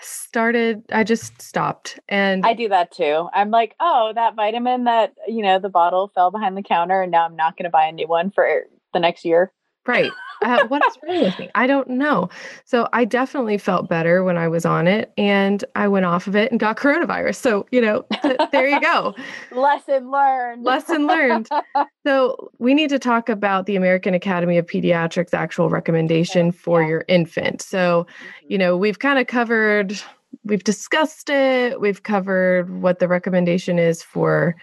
started, 0.00 0.82
I 0.92 1.04
just 1.04 1.40
stopped. 1.40 1.98
And 2.08 2.44
I 2.44 2.54
do 2.54 2.68
that 2.68 2.92
too. 2.92 3.28
I'm 3.32 3.50
like, 3.50 3.74
oh, 3.80 4.12
that 4.14 4.36
vitamin 4.36 4.84
that, 4.84 5.14
you 5.26 5.42
know, 5.42 5.58
the 5.58 5.68
bottle 5.68 6.12
fell 6.14 6.30
behind 6.30 6.56
the 6.56 6.62
counter 6.62 7.02
and 7.02 7.10
now 7.10 7.24
I'm 7.24 7.36
not 7.36 7.56
going 7.56 7.64
to 7.64 7.70
buy 7.70 7.86
a 7.86 7.92
new 7.92 8.06
one 8.06 8.30
for 8.30 8.66
the 8.92 9.00
next 9.00 9.24
year. 9.24 9.52
Right. 9.86 10.12
Uh, 10.42 10.66
what 10.68 10.82
is 10.86 10.98
wrong 11.02 11.22
with 11.22 11.38
me? 11.38 11.50
I 11.54 11.66
don't 11.66 11.88
know. 11.88 12.28
So 12.64 12.88
I 12.92 13.04
definitely 13.04 13.58
felt 13.58 13.88
better 13.88 14.22
when 14.22 14.36
I 14.36 14.48
was 14.48 14.66
on 14.66 14.86
it 14.86 15.12
and 15.16 15.64
I 15.74 15.88
went 15.88 16.04
off 16.04 16.26
of 16.26 16.36
it 16.36 16.50
and 16.50 16.60
got 16.60 16.76
coronavirus. 16.76 17.36
So, 17.36 17.66
you 17.70 17.80
know, 17.80 18.04
th- 18.22 18.38
there 18.52 18.68
you 18.68 18.80
go. 18.80 19.14
Lesson 19.52 20.10
learned. 20.10 20.64
Lesson 20.64 21.06
learned. 21.06 21.48
So 22.06 22.52
we 22.60 22.72
need 22.72 22.90
to 22.90 23.00
talk 23.00 23.28
about 23.28 23.66
the 23.66 23.74
American 23.74 24.14
Academy 24.14 24.58
of 24.58 24.66
Pediatrics 24.66 25.34
actual 25.34 25.68
recommendation 25.68 26.52
for 26.52 26.80
yeah. 26.80 26.88
your 26.88 27.04
infant. 27.08 27.60
So, 27.60 28.06
you 28.46 28.56
know, 28.56 28.76
we've 28.76 29.00
kind 29.00 29.18
of 29.18 29.26
covered, 29.26 30.00
we've 30.44 30.62
discussed 30.62 31.28
it, 31.28 31.80
we've 31.80 32.04
covered 32.04 32.70
what 32.80 33.00
the 33.00 33.08
recommendation 33.08 33.80
is 33.80 34.04
for 34.04 34.54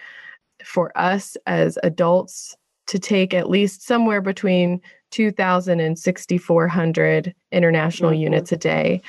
for 0.64 0.90
us 0.96 1.36
as 1.46 1.78
adults 1.82 2.56
to 2.86 2.98
take 2.98 3.34
at 3.34 3.50
least 3.50 3.82
somewhere 3.82 4.20
between 4.20 4.80
2,000 5.10 5.80
and 5.80 5.98
6,400 5.98 7.34
international 7.52 8.10
Mhm. 8.10 8.18
units 8.20 8.52
a 8.52 8.56
day. 8.56 9.00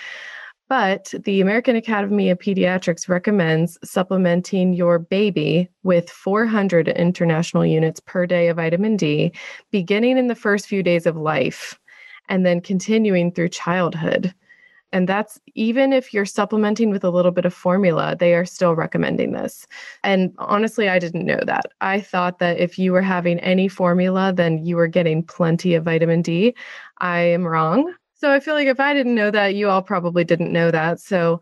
But 0.67 1.13
the 1.25 1.41
American 1.41 1.75
Academy 1.75 2.31
of 2.31 2.39
Pediatrics 2.39 3.07
recommends 3.07 3.77
supplementing 3.83 4.73
your 4.73 4.97
baby 4.97 5.69
with 5.83 6.09
400 6.09 6.87
international 6.87 7.65
units 7.65 7.99
per 7.99 8.25
day 8.25 8.47
of 8.47 8.57
vitamin 8.57 8.97
D, 8.97 9.31
beginning 9.71 10.17
in 10.17 10.27
the 10.27 10.35
first 10.35 10.67
few 10.67 10.81
days 10.81 11.05
of 11.05 11.15
life 11.15 11.79
and 12.29 12.45
then 12.45 12.61
continuing 12.61 13.31
through 13.31 13.49
childhood. 13.49 14.33
And 14.95 15.09
that's 15.09 15.37
even 15.55 15.91
if 15.91 16.13
you're 16.13 16.23
supplementing 16.23 16.89
with 16.89 17.03
a 17.03 17.09
little 17.09 17.33
bit 17.33 17.43
of 17.43 17.53
formula, 17.53 18.15
they 18.17 18.33
are 18.33 18.45
still 18.45 18.75
recommending 18.75 19.33
this. 19.33 19.67
And 20.05 20.33
honestly, 20.37 20.87
I 20.87 20.99
didn't 20.99 21.25
know 21.25 21.41
that. 21.45 21.65
I 21.81 21.99
thought 21.99 22.39
that 22.39 22.59
if 22.59 22.79
you 22.79 22.93
were 22.93 23.01
having 23.01 23.37
any 23.41 23.67
formula, 23.67 24.31
then 24.31 24.65
you 24.65 24.77
were 24.77 24.87
getting 24.87 25.21
plenty 25.21 25.73
of 25.73 25.83
vitamin 25.83 26.21
D. 26.21 26.55
I 26.99 27.19
am 27.19 27.45
wrong. 27.45 27.93
So 28.13 28.31
I 28.31 28.39
feel 28.39 28.53
like 28.53 28.69
if 28.69 28.79
I 28.79 28.93
didn't 28.93 29.15
know 29.15 29.31
that, 29.31 29.55
you 29.55 29.67
all 29.67 29.81
probably 29.81 30.23
didn't 30.23 30.53
know 30.53 30.71
that. 30.71 31.01
So, 31.01 31.41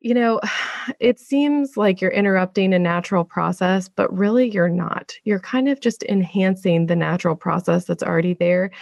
you 0.00 0.12
know, 0.12 0.40
it 0.98 1.20
seems 1.20 1.76
like 1.76 2.00
you're 2.00 2.10
interrupting 2.10 2.74
a 2.74 2.78
natural 2.80 3.22
process, 3.22 3.88
but 3.88 4.12
really 4.12 4.50
you're 4.50 4.68
not. 4.68 5.14
You're 5.22 5.38
kind 5.38 5.68
of 5.68 5.78
just 5.78 6.02
enhancing 6.08 6.86
the 6.86 6.96
natural 6.96 7.36
process 7.36 7.84
that's 7.84 8.02
already 8.02 8.34
there 8.34 8.72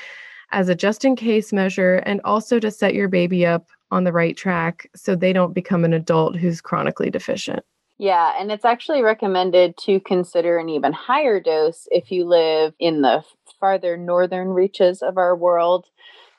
as 0.50 0.70
a 0.70 0.74
just 0.74 1.04
in 1.04 1.14
case 1.14 1.52
measure 1.52 1.96
and 2.06 2.22
also 2.24 2.58
to 2.58 2.70
set 2.70 2.94
your 2.94 3.08
baby 3.08 3.44
up 3.44 3.68
on 3.90 4.04
the 4.04 4.12
right 4.12 4.36
track 4.36 4.90
so 4.94 5.14
they 5.14 5.32
don't 5.32 5.54
become 5.54 5.84
an 5.84 5.92
adult 5.92 6.36
who's 6.36 6.60
chronically 6.60 7.10
deficient. 7.10 7.64
Yeah, 7.98 8.34
and 8.38 8.52
it's 8.52 8.64
actually 8.64 9.02
recommended 9.02 9.76
to 9.78 9.98
consider 10.00 10.58
an 10.58 10.68
even 10.68 10.92
higher 10.92 11.40
dose 11.40 11.88
if 11.90 12.12
you 12.12 12.24
live 12.24 12.74
in 12.78 13.02
the 13.02 13.24
farther 13.58 13.96
northern 13.96 14.48
reaches 14.48 15.02
of 15.02 15.18
our 15.18 15.34
world 15.34 15.86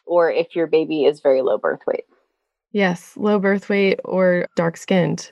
or 0.06 0.32
if 0.32 0.56
your 0.56 0.68
baby 0.68 1.04
is 1.04 1.20
very 1.20 1.42
low 1.42 1.58
birth 1.58 1.82
weight. 1.86 2.06
Yes, 2.72 3.18
low 3.18 3.40
birth 3.40 3.68
weight 3.68 4.00
or 4.06 4.48
dark 4.56 4.78
skinned. 4.78 5.32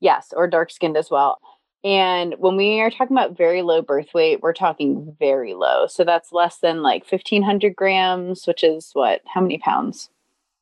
Yes, 0.00 0.32
or 0.36 0.48
dark 0.48 0.70
skinned 0.70 0.96
as 0.96 1.10
well. 1.10 1.38
And 1.84 2.34
when 2.38 2.56
we 2.56 2.80
are 2.80 2.90
talking 2.90 3.16
about 3.16 3.36
very 3.36 3.62
low 3.62 3.82
birth 3.82 4.14
weight, 4.14 4.40
we're 4.40 4.52
talking 4.52 5.16
very 5.18 5.54
low. 5.54 5.86
So 5.86 6.04
that's 6.04 6.32
less 6.32 6.58
than 6.58 6.82
like 6.82 7.04
1500 7.10 7.74
grams, 7.74 8.46
which 8.46 8.62
is 8.62 8.90
what? 8.92 9.20
How 9.32 9.40
many 9.40 9.58
pounds? 9.58 10.10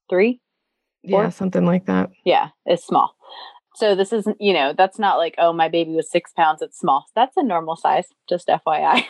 Three? 0.09 0.41
Yeah, 1.03 1.23
Four? 1.23 1.31
something 1.31 1.65
like 1.65 1.87
that. 1.87 2.11
Yeah, 2.25 2.49
it's 2.67 2.87
small. 2.87 3.17
So 3.75 3.95
this 3.95 4.13
isn't, 4.13 4.37
you 4.41 4.53
know, 4.53 4.75
that's 4.77 4.99
not 4.99 5.17
like, 5.17 5.35
oh, 5.39 5.53
my 5.53 5.69
baby 5.69 5.93
was 5.93 6.11
six 6.11 6.33
pounds. 6.33 6.61
It's 6.61 6.79
small. 6.79 7.07
That's 7.15 7.37
a 7.37 7.43
normal 7.43 7.77
size, 7.77 8.09
just 8.29 8.49
FYI. 8.49 9.05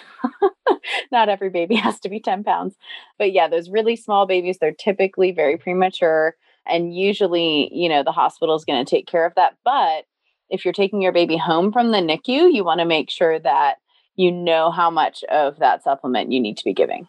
not 1.12 1.28
every 1.28 1.50
baby 1.50 1.74
has 1.76 1.98
to 2.00 2.08
be 2.08 2.20
10 2.20 2.44
pounds. 2.44 2.76
But 3.18 3.32
yeah, 3.32 3.48
those 3.48 3.70
really 3.70 3.96
small 3.96 4.26
babies, 4.26 4.58
they're 4.60 4.72
typically 4.72 5.32
very 5.32 5.56
premature. 5.56 6.36
And 6.66 6.94
usually, 6.94 7.70
you 7.72 7.88
know, 7.88 8.02
the 8.04 8.12
hospital 8.12 8.54
is 8.54 8.64
going 8.64 8.84
to 8.84 8.88
take 8.88 9.06
care 9.06 9.26
of 9.26 9.34
that. 9.34 9.56
But 9.64 10.04
if 10.50 10.64
you're 10.64 10.74
taking 10.74 11.02
your 11.02 11.12
baby 11.12 11.36
home 11.36 11.72
from 11.72 11.90
the 11.90 11.98
NICU, 11.98 12.52
you 12.52 12.64
want 12.64 12.80
to 12.80 12.86
make 12.86 13.10
sure 13.10 13.38
that 13.38 13.76
you 14.16 14.30
know 14.30 14.70
how 14.70 14.90
much 14.90 15.24
of 15.24 15.58
that 15.58 15.82
supplement 15.82 16.30
you 16.30 16.40
need 16.40 16.58
to 16.58 16.64
be 16.64 16.74
giving. 16.74 17.08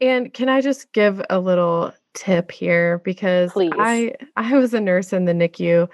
And 0.00 0.32
can 0.32 0.48
I 0.48 0.60
just 0.60 0.92
give 0.92 1.22
a 1.30 1.40
little 1.40 1.92
tip 2.14 2.50
here? 2.50 3.00
Because 3.04 3.52
Please. 3.52 3.72
I 3.78 4.14
I 4.36 4.56
was 4.56 4.74
a 4.74 4.80
nurse 4.80 5.12
in 5.12 5.24
the 5.24 5.32
NICU 5.32 5.88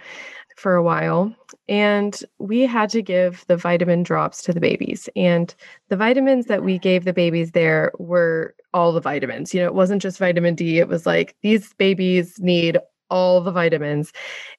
for 0.57 0.75
a 0.75 0.83
while 0.83 1.35
and 1.69 2.23
we 2.39 2.61
had 2.61 2.89
to 2.89 3.03
give 3.03 3.45
the 3.47 3.59
vitamin 3.59 4.03
drops 4.03 4.43
to 4.43 4.55
the 4.55 4.61
babies 4.61 5.07
and 5.15 5.55
the 5.91 5.97
vitamins 5.97 6.47
that 6.47 6.65
we 6.65 6.79
gave 6.79 7.05
the 7.05 7.13
babies 7.13 7.51
there 7.53 7.93
were 7.99 8.55
all 8.73 8.93
the 8.93 9.01
vitamins. 9.01 9.53
You 9.53 9.61
know 9.61 9.67
it 9.67 9.75
wasn't 9.75 10.01
just 10.03 10.19
vitamin 10.19 10.55
D 10.55 10.79
it 10.79 10.89
was 10.89 11.05
like 11.05 11.37
these 11.43 11.75
babies 11.75 12.39
need 12.41 12.79
all 13.11 13.41
the 13.41 13.53
vitamins 13.53 14.13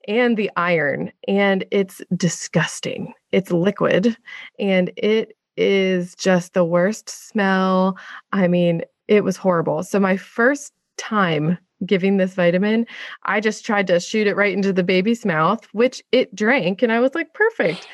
and 0.07 0.37
the 0.37 0.51
iron 0.55 1.11
and 1.27 1.65
it's 1.71 2.01
disgusting. 2.15 3.13
It's 3.31 3.51
liquid 3.51 4.15
and 4.59 4.91
it 4.97 5.35
is 5.57 6.15
just 6.15 6.53
the 6.53 6.65
worst 6.65 7.09
smell. 7.09 7.97
I 8.31 8.47
mean 8.47 8.83
it 9.07 9.23
was 9.23 9.37
horrible 9.37 9.83
so 9.83 9.99
my 9.99 10.17
first 10.17 10.73
time 10.97 11.57
giving 11.85 12.17
this 12.17 12.33
vitamin, 12.33 12.85
I 13.23 13.39
just 13.39 13.65
tried 13.65 13.87
to 13.87 13.99
shoot 13.99 14.27
it 14.27 14.35
right 14.35 14.53
into 14.53 14.73
the 14.73 14.83
baby's 14.83 15.25
mouth, 15.25 15.67
which 15.73 16.03
it 16.11 16.33
drank. 16.33 16.81
And 16.81 16.91
I 16.91 16.99
was 16.99 17.13
like, 17.13 17.33
perfect. 17.33 17.87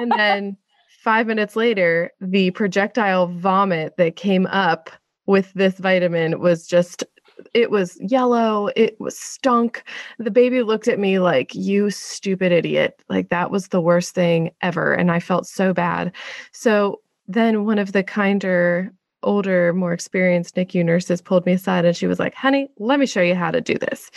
and 0.00 0.12
then 0.12 0.56
five 1.02 1.26
minutes 1.26 1.56
later, 1.56 2.10
the 2.20 2.50
projectile 2.52 3.26
vomit 3.26 3.96
that 3.96 4.16
came 4.16 4.46
up 4.46 4.90
with 5.26 5.52
this 5.54 5.78
vitamin 5.78 6.40
was 6.40 6.66
just. 6.66 7.04
It 7.52 7.72
was 7.72 7.98
yellow. 8.00 8.68
It 8.76 8.98
was 9.00 9.18
stunk. 9.18 9.82
The 10.20 10.30
baby 10.30 10.62
looked 10.62 10.86
at 10.86 11.00
me 11.00 11.18
like, 11.18 11.52
you 11.52 11.90
stupid 11.90 12.52
idiot. 12.52 13.02
Like, 13.08 13.28
that 13.30 13.50
was 13.50 13.68
the 13.68 13.80
worst 13.80 14.14
thing 14.14 14.52
ever. 14.62 14.94
And 14.94 15.10
I 15.10 15.18
felt 15.18 15.48
so 15.48 15.74
bad. 15.74 16.12
So 16.52 17.00
then 17.26 17.64
one 17.64 17.80
of 17.80 17.90
the 17.90 18.04
kinder 18.04 18.92
older, 19.24 19.72
more 19.72 19.92
experienced 19.92 20.54
NICU 20.54 20.84
nurses 20.84 21.20
pulled 21.20 21.46
me 21.46 21.52
aside 21.52 21.84
and 21.84 21.96
she 21.96 22.06
was 22.06 22.18
like, 22.18 22.34
honey, 22.34 22.68
let 22.78 23.00
me 23.00 23.06
show 23.06 23.22
you 23.22 23.34
how 23.34 23.50
to 23.50 23.60
do 23.60 23.76
this. 23.76 24.10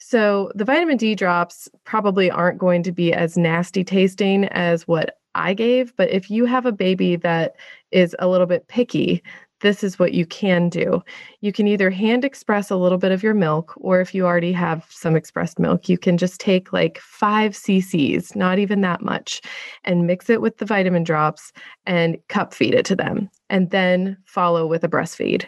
So 0.00 0.50
the 0.54 0.64
vitamin 0.64 0.96
D 0.96 1.14
drops 1.14 1.68
probably 1.84 2.30
aren't 2.30 2.58
going 2.58 2.82
to 2.84 2.92
be 2.92 3.12
as 3.12 3.36
nasty 3.36 3.84
tasting 3.84 4.44
as 4.46 4.86
what 4.86 5.18
I 5.34 5.54
gave. 5.54 5.96
But 5.96 6.10
if 6.10 6.30
you 6.30 6.44
have 6.44 6.66
a 6.66 6.72
baby 6.72 7.16
that 7.16 7.56
is 7.90 8.14
a 8.18 8.28
little 8.28 8.46
bit 8.46 8.68
picky, 8.68 9.22
this 9.64 9.82
is 9.82 9.98
what 9.98 10.12
you 10.12 10.26
can 10.26 10.68
do. 10.68 11.02
You 11.40 11.50
can 11.50 11.66
either 11.66 11.88
hand 11.88 12.22
express 12.22 12.70
a 12.70 12.76
little 12.76 12.98
bit 12.98 13.12
of 13.12 13.22
your 13.22 13.32
milk, 13.32 13.72
or 13.78 13.98
if 14.02 14.14
you 14.14 14.26
already 14.26 14.52
have 14.52 14.86
some 14.90 15.16
expressed 15.16 15.58
milk, 15.58 15.88
you 15.88 15.96
can 15.96 16.18
just 16.18 16.38
take 16.38 16.70
like 16.70 16.98
five 16.98 17.52
cc's, 17.52 18.36
not 18.36 18.58
even 18.58 18.82
that 18.82 19.00
much, 19.00 19.40
and 19.84 20.06
mix 20.06 20.28
it 20.28 20.42
with 20.42 20.58
the 20.58 20.66
vitamin 20.66 21.02
drops 21.02 21.50
and 21.86 22.18
cup 22.28 22.52
feed 22.52 22.74
it 22.74 22.84
to 22.84 22.94
them, 22.94 23.30
and 23.48 23.70
then 23.70 24.18
follow 24.26 24.66
with 24.66 24.84
a 24.84 24.88
breastfeed 24.88 25.46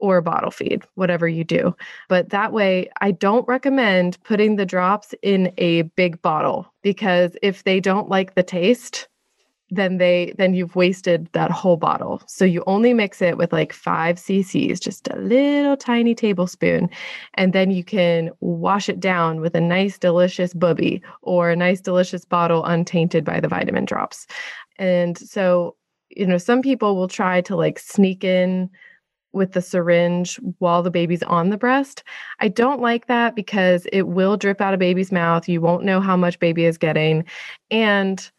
or 0.00 0.16
a 0.16 0.22
bottle 0.22 0.50
feed, 0.50 0.82
whatever 0.94 1.28
you 1.28 1.44
do. 1.44 1.76
But 2.08 2.30
that 2.30 2.54
way, 2.54 2.88
I 3.02 3.10
don't 3.10 3.46
recommend 3.46 4.16
putting 4.24 4.56
the 4.56 4.66
drops 4.66 5.14
in 5.20 5.52
a 5.58 5.82
big 5.82 6.22
bottle 6.22 6.72
because 6.80 7.36
if 7.42 7.64
they 7.64 7.80
don't 7.80 8.08
like 8.08 8.34
the 8.34 8.42
taste, 8.42 9.08
then 9.72 9.96
they 9.96 10.34
then 10.36 10.52
you've 10.52 10.76
wasted 10.76 11.28
that 11.32 11.50
whole 11.50 11.78
bottle. 11.78 12.22
So 12.26 12.44
you 12.44 12.62
only 12.66 12.92
mix 12.92 13.22
it 13.22 13.38
with 13.38 13.52
like 13.52 13.72
5 13.72 14.16
cc's, 14.16 14.78
just 14.78 15.08
a 15.08 15.16
little 15.16 15.76
tiny 15.76 16.14
tablespoon, 16.14 16.90
and 17.34 17.52
then 17.52 17.70
you 17.70 17.82
can 17.82 18.30
wash 18.40 18.88
it 18.88 19.00
down 19.00 19.40
with 19.40 19.54
a 19.54 19.60
nice 19.60 19.96
delicious 19.98 20.52
bubby 20.52 21.02
or 21.22 21.50
a 21.50 21.56
nice 21.56 21.80
delicious 21.80 22.24
bottle 22.26 22.64
untainted 22.64 23.24
by 23.24 23.40
the 23.40 23.48
vitamin 23.48 23.86
drops. 23.86 24.26
And 24.76 25.16
so, 25.16 25.74
you 26.10 26.26
know, 26.26 26.38
some 26.38 26.60
people 26.60 26.94
will 26.94 27.08
try 27.08 27.40
to 27.40 27.56
like 27.56 27.78
sneak 27.78 28.24
in 28.24 28.68
with 29.32 29.52
the 29.52 29.62
syringe 29.62 30.38
while 30.58 30.82
the 30.82 30.90
baby's 30.90 31.22
on 31.22 31.48
the 31.48 31.56
breast. 31.56 32.04
I 32.40 32.48
don't 32.48 32.82
like 32.82 33.06
that 33.06 33.34
because 33.34 33.86
it 33.90 34.02
will 34.02 34.36
drip 34.36 34.60
out 34.60 34.74
of 34.74 34.80
baby's 34.80 35.10
mouth. 35.10 35.48
You 35.48 35.62
won't 35.62 35.84
know 35.84 36.02
how 36.02 36.18
much 36.18 36.38
baby 36.38 36.66
is 36.66 36.76
getting. 36.76 37.24
And 37.70 38.30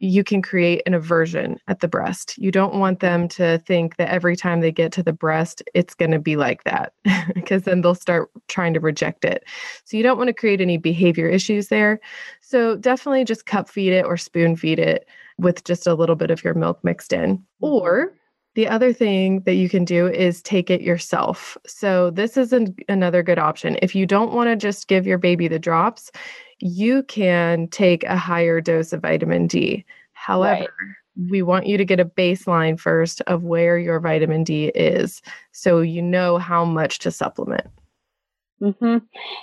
you 0.00 0.22
can 0.22 0.42
create 0.42 0.82
an 0.86 0.94
aversion 0.94 1.58
at 1.66 1.80
the 1.80 1.88
breast. 1.88 2.38
You 2.38 2.50
don't 2.50 2.74
want 2.74 3.00
them 3.00 3.28
to 3.28 3.58
think 3.58 3.96
that 3.96 4.08
every 4.08 4.36
time 4.36 4.60
they 4.60 4.70
get 4.70 4.92
to 4.92 5.02
the 5.02 5.12
breast, 5.12 5.62
it's 5.74 5.94
going 5.94 6.12
to 6.12 6.18
be 6.18 6.36
like 6.36 6.64
that, 6.64 6.92
because 7.34 7.62
then 7.62 7.80
they'll 7.80 7.94
start 7.94 8.30
trying 8.46 8.74
to 8.74 8.80
reject 8.80 9.24
it. 9.24 9.44
So 9.84 9.96
you 9.96 10.02
don't 10.02 10.18
want 10.18 10.28
to 10.28 10.34
create 10.34 10.60
any 10.60 10.76
behavior 10.76 11.28
issues 11.28 11.68
there. 11.68 12.00
So 12.40 12.76
definitely 12.76 13.24
just 13.24 13.46
cup 13.46 13.68
feed 13.68 13.92
it 13.92 14.04
or 14.04 14.16
spoon 14.16 14.56
feed 14.56 14.78
it 14.78 15.06
with 15.38 15.64
just 15.64 15.86
a 15.86 15.94
little 15.94 16.16
bit 16.16 16.30
of 16.30 16.44
your 16.44 16.54
milk 16.54 16.82
mixed 16.84 17.12
in. 17.12 17.38
Mm-hmm. 17.38 17.66
Or 17.66 18.12
the 18.54 18.68
other 18.68 18.92
thing 18.92 19.40
that 19.42 19.54
you 19.54 19.68
can 19.68 19.84
do 19.84 20.08
is 20.08 20.42
take 20.42 20.70
it 20.70 20.80
yourself. 20.80 21.56
So 21.66 22.10
this 22.10 22.36
is 22.36 22.52
an, 22.52 22.74
another 22.88 23.22
good 23.22 23.38
option. 23.38 23.78
If 23.82 23.94
you 23.94 24.06
don't 24.06 24.32
want 24.32 24.48
to 24.48 24.56
just 24.56 24.88
give 24.88 25.06
your 25.06 25.18
baby 25.18 25.46
the 25.46 25.60
drops, 25.60 26.10
you 26.60 27.02
can 27.04 27.68
take 27.68 28.04
a 28.04 28.16
higher 28.16 28.60
dose 28.60 28.92
of 28.92 29.02
vitamin 29.02 29.46
D. 29.46 29.84
However, 30.12 30.60
Right. 30.60 30.70
we 31.30 31.42
want 31.42 31.66
you 31.66 31.76
to 31.76 31.84
get 31.84 32.00
a 32.00 32.04
baseline 32.04 32.78
first 32.78 33.20
of 33.22 33.42
where 33.42 33.78
your 33.78 34.00
vitamin 34.00 34.44
D 34.44 34.66
is 34.68 35.20
so 35.52 35.80
you 35.80 36.02
know 36.02 36.38
how 36.38 36.64
much 36.64 36.98
to 37.00 37.10
supplement. 37.10 37.66
hmm 38.60 38.98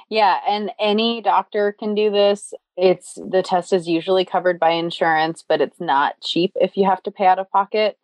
Yeah, 0.10 0.40
and 0.48 0.72
any 0.80 1.22
doctor 1.22 1.72
can 1.78 1.96
do 1.96 2.12
this. 2.12 2.54
It's 2.78 3.16
the 3.16 3.42
test 3.44 3.72
is 3.72 3.88
usually 3.88 4.26
covered 4.26 4.60
by 4.60 4.72
insurance, 4.72 5.44
but 5.48 5.62
it's 5.62 5.80
not 5.80 6.20
cheap 6.22 6.52
if 6.56 6.76
you 6.76 6.86
have 6.86 7.02
to 7.04 7.12
pay 7.12 7.26
out 7.26 7.40
of 7.40 7.50
pocket. 7.50 7.98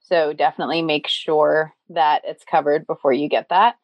So 0.00 0.32
definitely 0.32 0.82
make 0.82 1.06
sure 1.08 1.72
that 1.90 2.22
it's 2.24 2.44
covered 2.44 2.86
before 2.86 3.12
you 3.12 3.28
get 3.28 3.48
that. 3.50 3.76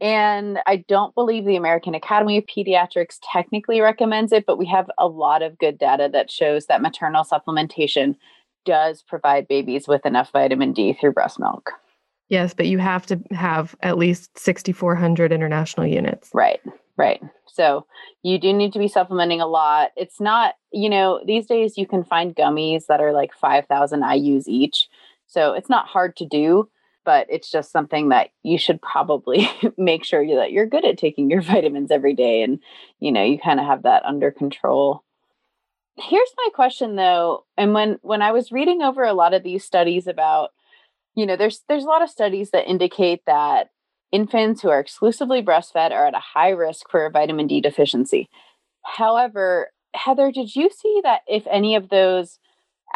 And 0.00 0.58
I 0.66 0.84
don't 0.88 1.14
believe 1.14 1.46
the 1.46 1.56
American 1.56 1.94
Academy 1.94 2.36
of 2.36 2.44
Pediatrics 2.44 3.18
technically 3.32 3.80
recommends 3.80 4.32
it, 4.32 4.44
but 4.46 4.58
we 4.58 4.66
have 4.66 4.90
a 4.98 5.06
lot 5.06 5.42
of 5.42 5.58
good 5.58 5.78
data 5.78 6.10
that 6.12 6.30
shows 6.30 6.66
that 6.66 6.82
maternal 6.82 7.24
supplementation 7.24 8.16
does 8.66 9.02
provide 9.02 9.48
babies 9.48 9.88
with 9.88 10.04
enough 10.04 10.30
vitamin 10.32 10.72
D 10.72 10.92
through 10.92 11.12
breast 11.12 11.40
milk. 11.40 11.70
Yes, 12.28 12.52
but 12.52 12.66
you 12.66 12.78
have 12.78 13.06
to 13.06 13.20
have 13.30 13.74
at 13.82 13.96
least 13.96 14.36
6,400 14.38 15.32
international 15.32 15.86
units. 15.86 16.28
Right, 16.34 16.60
right. 16.98 17.22
So 17.46 17.86
you 18.22 18.38
do 18.38 18.52
need 18.52 18.72
to 18.72 18.78
be 18.78 18.88
supplementing 18.88 19.40
a 19.40 19.46
lot. 19.46 19.92
It's 19.96 20.20
not, 20.20 20.56
you 20.72 20.90
know, 20.90 21.20
these 21.24 21.46
days 21.46 21.78
you 21.78 21.86
can 21.86 22.04
find 22.04 22.34
gummies 22.34 22.86
that 22.88 23.00
are 23.00 23.12
like 23.12 23.32
5,000 23.32 24.02
IUs 24.02 24.44
each. 24.46 24.88
So 25.26 25.52
it's 25.54 25.70
not 25.70 25.86
hard 25.86 26.16
to 26.16 26.26
do, 26.26 26.68
but 27.06 27.26
it's 27.30 27.50
just 27.50 27.72
something 27.72 28.10
that 28.10 28.30
you 28.42 28.58
should 28.58 28.82
probably 28.82 29.48
make 29.78 30.04
sure 30.04 30.22
you, 30.22 30.36
that 30.36 30.52
you're 30.52 30.66
good 30.66 30.84
at 30.84 30.98
taking 30.98 31.30
your 31.30 31.40
vitamins 31.52 31.90
every 31.90 32.12
day 32.12 32.42
and, 32.42 32.58
you 33.00 33.10
know, 33.10 33.22
you 33.22 33.38
kind 33.38 33.58
of 33.58 33.64
have 33.64 33.84
that 33.84 34.04
under 34.04 34.30
control. 34.30 35.02
Here's 35.96 36.32
my 36.36 36.50
question 36.52 36.96
though, 36.96 37.46
and 37.56 37.72
when 37.72 37.98
when 38.02 38.20
I 38.20 38.32
was 38.32 38.52
reading 38.52 38.82
over 38.82 39.02
a 39.02 39.14
lot 39.14 39.32
of 39.32 39.42
these 39.42 39.64
studies 39.64 40.06
about 40.06 40.50
you 41.14 41.24
know, 41.24 41.36
there's 41.36 41.62
there's 41.70 41.84
a 41.84 41.88
lot 41.88 42.02
of 42.02 42.10
studies 42.10 42.50
that 42.50 42.68
indicate 42.68 43.22
that 43.26 43.70
infants 44.12 44.60
who 44.60 44.68
are 44.68 44.78
exclusively 44.78 45.42
breastfed 45.42 45.92
are 45.92 46.06
at 46.06 46.14
a 46.14 46.20
high 46.20 46.50
risk 46.50 46.90
for 46.90 47.06
a 47.06 47.10
vitamin 47.10 47.46
D 47.46 47.62
deficiency. 47.62 48.28
However, 48.84 49.70
Heather, 49.94 50.30
did 50.30 50.54
you 50.54 50.68
see 50.70 51.00
that 51.02 51.22
if 51.26 51.46
any 51.50 51.74
of 51.74 51.88
those 51.88 52.38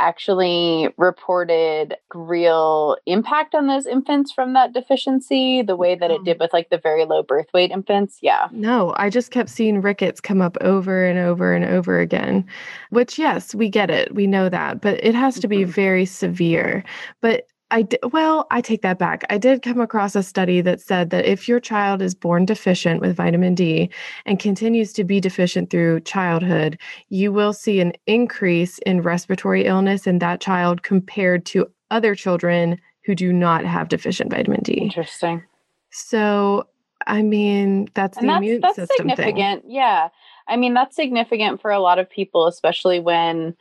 actually 0.00 0.88
reported 0.96 1.96
real 2.14 2.96
impact 3.06 3.54
on 3.54 3.66
those 3.66 3.86
infants 3.86 4.32
from 4.32 4.54
that 4.54 4.72
deficiency, 4.72 5.62
the 5.62 5.76
way 5.76 5.94
that 5.94 6.10
it 6.10 6.24
did 6.24 6.40
with 6.40 6.52
like 6.52 6.70
the 6.70 6.78
very 6.78 7.04
low 7.04 7.22
birth 7.22 7.46
weight 7.54 7.70
infants? 7.70 8.18
Yeah. 8.22 8.48
No, 8.50 8.94
I 8.96 9.10
just 9.10 9.30
kept 9.30 9.50
seeing 9.50 9.80
rickets 9.80 10.20
come 10.20 10.40
up 10.40 10.56
over 10.60 11.04
and 11.04 11.18
over 11.18 11.54
and 11.54 11.64
over 11.64 12.00
again, 12.00 12.46
which, 12.90 13.18
yes, 13.18 13.54
we 13.54 13.68
get 13.68 13.90
it. 13.90 14.14
We 14.14 14.26
know 14.26 14.48
that, 14.48 14.80
but 14.80 15.02
it 15.04 15.14
has 15.14 15.38
to 15.40 15.48
be 15.48 15.64
Mhm. 15.64 15.68
very 15.68 16.04
severe. 16.06 16.82
But 17.20 17.46
I, 17.70 17.82
d- 17.82 17.98
well, 18.12 18.46
I 18.50 18.60
take 18.60 18.82
that 18.82 18.98
back. 18.98 19.24
I 19.30 19.38
did 19.38 19.62
come 19.62 19.80
across 19.80 20.16
a 20.16 20.22
study 20.22 20.60
that 20.62 20.80
said 20.80 21.10
that 21.10 21.24
if 21.24 21.48
your 21.48 21.60
child 21.60 22.02
is 22.02 22.14
born 22.14 22.44
deficient 22.44 23.00
with 23.00 23.16
vitamin 23.16 23.54
D 23.54 23.90
and 24.26 24.38
continues 24.38 24.92
to 24.94 25.04
be 25.04 25.20
deficient 25.20 25.70
through 25.70 26.00
childhood, 26.00 26.78
you 27.08 27.32
will 27.32 27.52
see 27.52 27.80
an 27.80 27.92
increase 28.06 28.78
in 28.80 29.02
respiratory 29.02 29.66
illness 29.66 30.06
in 30.06 30.18
that 30.18 30.40
child 30.40 30.82
compared 30.82 31.46
to 31.46 31.66
other 31.90 32.14
children 32.14 32.80
who 33.04 33.14
do 33.14 33.32
not 33.32 33.64
have 33.64 33.88
deficient 33.88 34.30
vitamin 34.30 34.60
D. 34.62 34.74
Interesting. 34.74 35.42
So, 35.90 36.66
I 37.06 37.22
mean, 37.22 37.88
that's 37.94 38.18
and 38.18 38.28
the 38.28 38.32
that's 38.32 38.38
immune 38.38 38.60
that's 38.60 38.76
system 38.76 39.08
thing. 39.08 39.16
significant 39.16 39.64
yeah 39.66 40.08
i 40.48 40.56
mean 40.56 40.74
that's 40.74 40.94
significant 40.94 41.60
for 41.60 41.70
a 41.70 41.80
lot 41.80 41.98
of 41.98 42.10
people 42.10 42.46
especially 42.46 43.00
when 43.00 43.56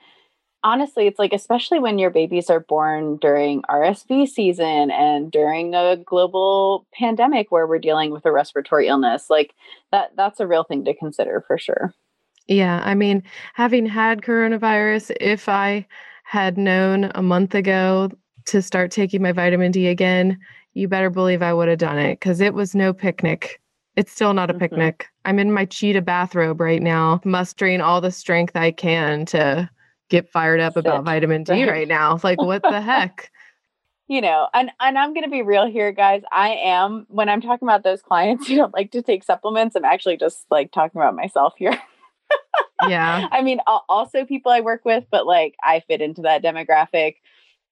honestly 0.63 1.07
it's 1.07 1.19
like 1.19 1.33
especially 1.33 1.79
when 1.79 1.97
your 1.99 2.09
babies 2.09 2.49
are 2.49 2.59
born 2.59 3.17
during 3.17 3.61
rsv 3.63 4.27
season 4.27 4.91
and 4.91 5.31
during 5.31 5.73
a 5.73 5.95
global 6.05 6.85
pandemic 6.93 7.51
where 7.51 7.65
we're 7.67 7.79
dealing 7.79 8.11
with 8.11 8.25
a 8.25 8.31
respiratory 8.31 8.87
illness 8.87 9.29
like 9.29 9.53
that 9.91 10.11
that's 10.17 10.39
a 10.39 10.47
real 10.47 10.63
thing 10.63 10.83
to 10.85 10.93
consider 10.93 11.43
for 11.47 11.57
sure 11.57 11.93
Yeah, 12.47 12.81
I 12.83 12.95
mean, 12.95 13.23
having 13.53 13.85
had 13.85 14.21
coronavirus, 14.21 15.15
if 15.21 15.47
I 15.47 15.85
had 16.23 16.57
known 16.57 17.11
a 17.15 17.21
month 17.21 17.53
ago 17.55 18.09
to 18.45 18.61
start 18.61 18.91
taking 18.91 19.21
my 19.21 19.31
vitamin 19.31 19.71
D 19.71 19.87
again, 19.87 20.37
you 20.73 20.87
better 20.87 21.09
believe 21.09 21.41
I 21.41 21.53
would 21.53 21.67
have 21.67 21.77
done 21.79 21.97
it 21.99 22.19
because 22.19 22.41
it 22.41 22.53
was 22.53 22.73
no 22.75 22.93
picnic. 22.93 23.61
It's 23.95 24.11
still 24.11 24.33
not 24.33 24.49
a 24.49 24.53
Mhm. 24.53 24.59
picnic. 24.59 25.07
I'm 25.25 25.39
in 25.39 25.51
my 25.51 25.65
cheetah 25.65 26.01
bathrobe 26.01 26.59
right 26.61 26.81
now, 26.81 27.21
mustering 27.25 27.81
all 27.81 28.01
the 28.01 28.11
strength 28.11 28.55
I 28.55 28.71
can 28.71 29.25
to 29.27 29.69
get 30.09 30.29
fired 30.29 30.59
up 30.59 30.75
about 30.75 31.05
vitamin 31.05 31.43
D 31.43 31.69
right. 31.69 31.87
now. 31.87 32.19
Like, 32.23 32.41
what 32.41 32.61
the 32.61 32.81
heck? 32.81 33.31
you 34.07 34.21
know 34.21 34.47
and 34.55 34.71
and 34.79 34.97
i'm 34.97 35.13
going 35.13 35.23
to 35.23 35.29
be 35.29 35.43
real 35.43 35.67
here 35.67 35.91
guys 35.91 36.23
i 36.31 36.49
am 36.49 37.05
when 37.09 37.29
i'm 37.29 37.41
talking 37.41 37.67
about 37.67 37.83
those 37.83 38.01
clients 38.01 38.47
who 38.47 38.55
don't 38.55 38.73
like 38.73 38.89
to 38.89 39.03
take 39.03 39.23
supplements 39.23 39.75
i'm 39.75 39.85
actually 39.85 40.17
just 40.17 40.47
like 40.49 40.71
talking 40.71 40.99
about 40.99 41.15
myself 41.15 41.53
here 41.59 41.79
Yeah. 42.87 43.27
I 43.31 43.41
mean, 43.41 43.59
also 43.67 44.25
people 44.25 44.51
I 44.51 44.61
work 44.61 44.85
with, 44.85 45.05
but 45.11 45.25
like 45.25 45.55
I 45.63 45.81
fit 45.81 46.01
into 46.01 46.21
that 46.23 46.43
demographic. 46.43 47.15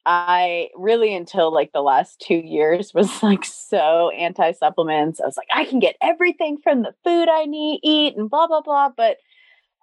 I 0.06 0.69
really, 0.76 1.13
until 1.13 1.54
like 1.54 1.73
the 1.73 1.82
last 1.82 2.21
two 2.21 2.36
years, 2.36 2.93
was 2.93 3.21
like 3.23 3.43
so 3.43 4.10
anti 4.12 4.52
supplements. 4.54 5.19
I 5.19 5.26
was 5.26 5.38
like, 5.38 5.50
I 5.54 5.65
can 5.65 5.80
get 5.80 5.95
everything 6.02 6.58
from 6.58 6.84
the 6.84 6.93
food 7.04 7.28
I 7.30 7.45
need, 7.45 7.82
eat, 7.84 8.15
and 8.15 8.30
blah, 8.30 8.47
blah, 8.47 8.62
blah. 8.62 8.89
But 8.95 9.17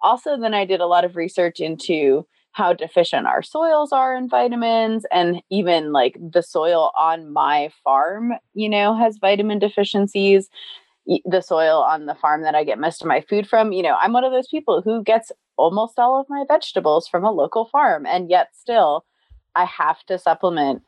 also, 0.01 0.37
then 0.37 0.53
I 0.53 0.65
did 0.65 0.81
a 0.81 0.87
lot 0.87 1.05
of 1.05 1.15
research 1.15 1.59
into 1.59 2.25
how 2.55 2.71
deficient 2.71 3.27
our 3.27 3.43
soils 3.43 3.91
are 3.91 4.15
in 4.15 4.29
vitamins 4.29 5.05
and 5.11 5.43
even 5.49 5.91
like 5.91 6.17
the 6.17 6.41
soil 6.41 6.89
on 6.97 7.33
my 7.33 7.69
farm, 7.83 8.31
you 8.53 8.69
know, 8.69 8.95
has 8.95 9.17
vitamin 9.17 9.59
deficiencies 9.59 10.49
the 11.25 11.41
soil 11.41 11.81
on 11.81 12.05
the 12.05 12.15
farm 12.15 12.41
that 12.43 12.55
I 12.55 12.63
get 12.63 12.79
most 12.79 13.01
of 13.01 13.07
my 13.07 13.21
food 13.21 13.47
from. 13.47 13.73
You 13.73 13.83
know, 13.83 13.95
I'm 13.99 14.13
one 14.13 14.23
of 14.23 14.31
those 14.31 14.47
people 14.47 14.81
who 14.81 15.03
gets 15.03 15.33
almost 15.57 15.99
all 15.99 16.19
of 16.19 16.27
my 16.29 16.45
vegetables 16.47 17.07
from 17.09 17.25
a 17.25 17.31
local 17.31 17.65
farm, 17.65 18.05
and 18.05 18.29
yet 18.29 18.49
still 18.53 19.05
I 19.55 19.65
have 19.65 20.03
to 20.05 20.17
supplement 20.17 20.81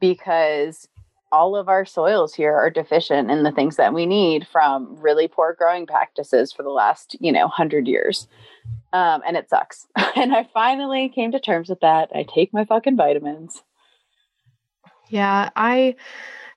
because 0.00 0.88
all 1.32 1.56
of 1.56 1.68
our 1.68 1.86
soils 1.86 2.34
here 2.34 2.54
are 2.54 2.70
deficient 2.70 3.30
in 3.30 3.42
the 3.42 3.50
things 3.50 3.76
that 3.76 3.94
we 3.94 4.04
need 4.04 4.46
from 4.46 4.94
really 5.00 5.26
poor 5.26 5.56
growing 5.58 5.86
practices 5.86 6.52
for 6.52 6.62
the 6.62 6.70
last, 6.70 7.16
you 7.18 7.32
know, 7.32 7.46
100 7.46 7.86
years. 7.88 8.28
Um, 8.92 9.22
and 9.26 9.36
it 9.36 9.50
sucks. 9.50 9.86
and 10.16 10.34
I 10.34 10.48
finally 10.52 11.08
came 11.08 11.32
to 11.32 11.40
terms 11.40 11.68
with 11.68 11.80
that. 11.80 12.10
I 12.14 12.24
take 12.24 12.52
my 12.52 12.64
fucking 12.64 12.96
vitamins. 12.96 13.62
Yeah, 15.08 15.50
I 15.56 15.96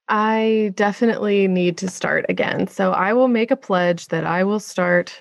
I 0.07 0.73
definitely 0.75 1.47
need 1.47 1.77
to 1.77 1.89
start 1.89 2.25
again. 2.27 2.67
So 2.67 2.91
I 2.91 3.13
will 3.13 3.29
make 3.29 3.51
a 3.51 3.55
pledge 3.55 4.07
that 4.07 4.25
I 4.25 4.43
will 4.43 4.59
start 4.59 5.17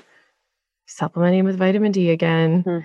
supplementing 0.86 1.44
with 1.44 1.56
vitamin 1.56 1.92
D 1.92 2.10
again. 2.10 2.62
Hmm. 2.62 2.78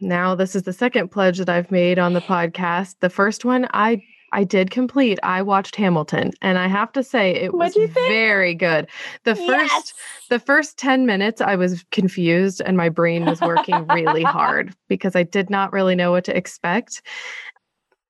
Now 0.00 0.34
this 0.34 0.56
is 0.56 0.64
the 0.64 0.72
second 0.72 1.10
pledge 1.10 1.38
that 1.38 1.48
I've 1.48 1.70
made 1.70 1.98
on 1.98 2.12
the 2.12 2.20
podcast. 2.20 2.96
The 3.00 3.10
first 3.10 3.44
one 3.44 3.68
I 3.72 4.02
I 4.32 4.44
did 4.44 4.70
complete. 4.70 5.18
I 5.22 5.42
watched 5.42 5.76
Hamilton 5.76 6.32
and 6.40 6.58
I 6.58 6.66
have 6.66 6.90
to 6.92 7.02
say 7.02 7.30
it 7.34 7.52
was 7.52 7.74
What'd 7.74 7.90
think? 7.94 8.08
very 8.08 8.54
good. 8.54 8.88
The 9.24 9.36
first 9.36 9.94
the 10.30 10.38
first 10.38 10.78
10 10.78 11.04
minutes 11.04 11.40
I 11.40 11.56
was 11.56 11.84
confused 11.90 12.62
and 12.64 12.76
my 12.76 12.88
brain 12.88 13.26
was 13.26 13.40
working 13.40 13.86
really 13.88 14.22
hard 14.22 14.74
because 14.88 15.14
I 15.14 15.22
did 15.22 15.50
not 15.50 15.72
really 15.72 15.94
know 15.94 16.10
what 16.10 16.24
to 16.24 16.36
expect. 16.36 17.02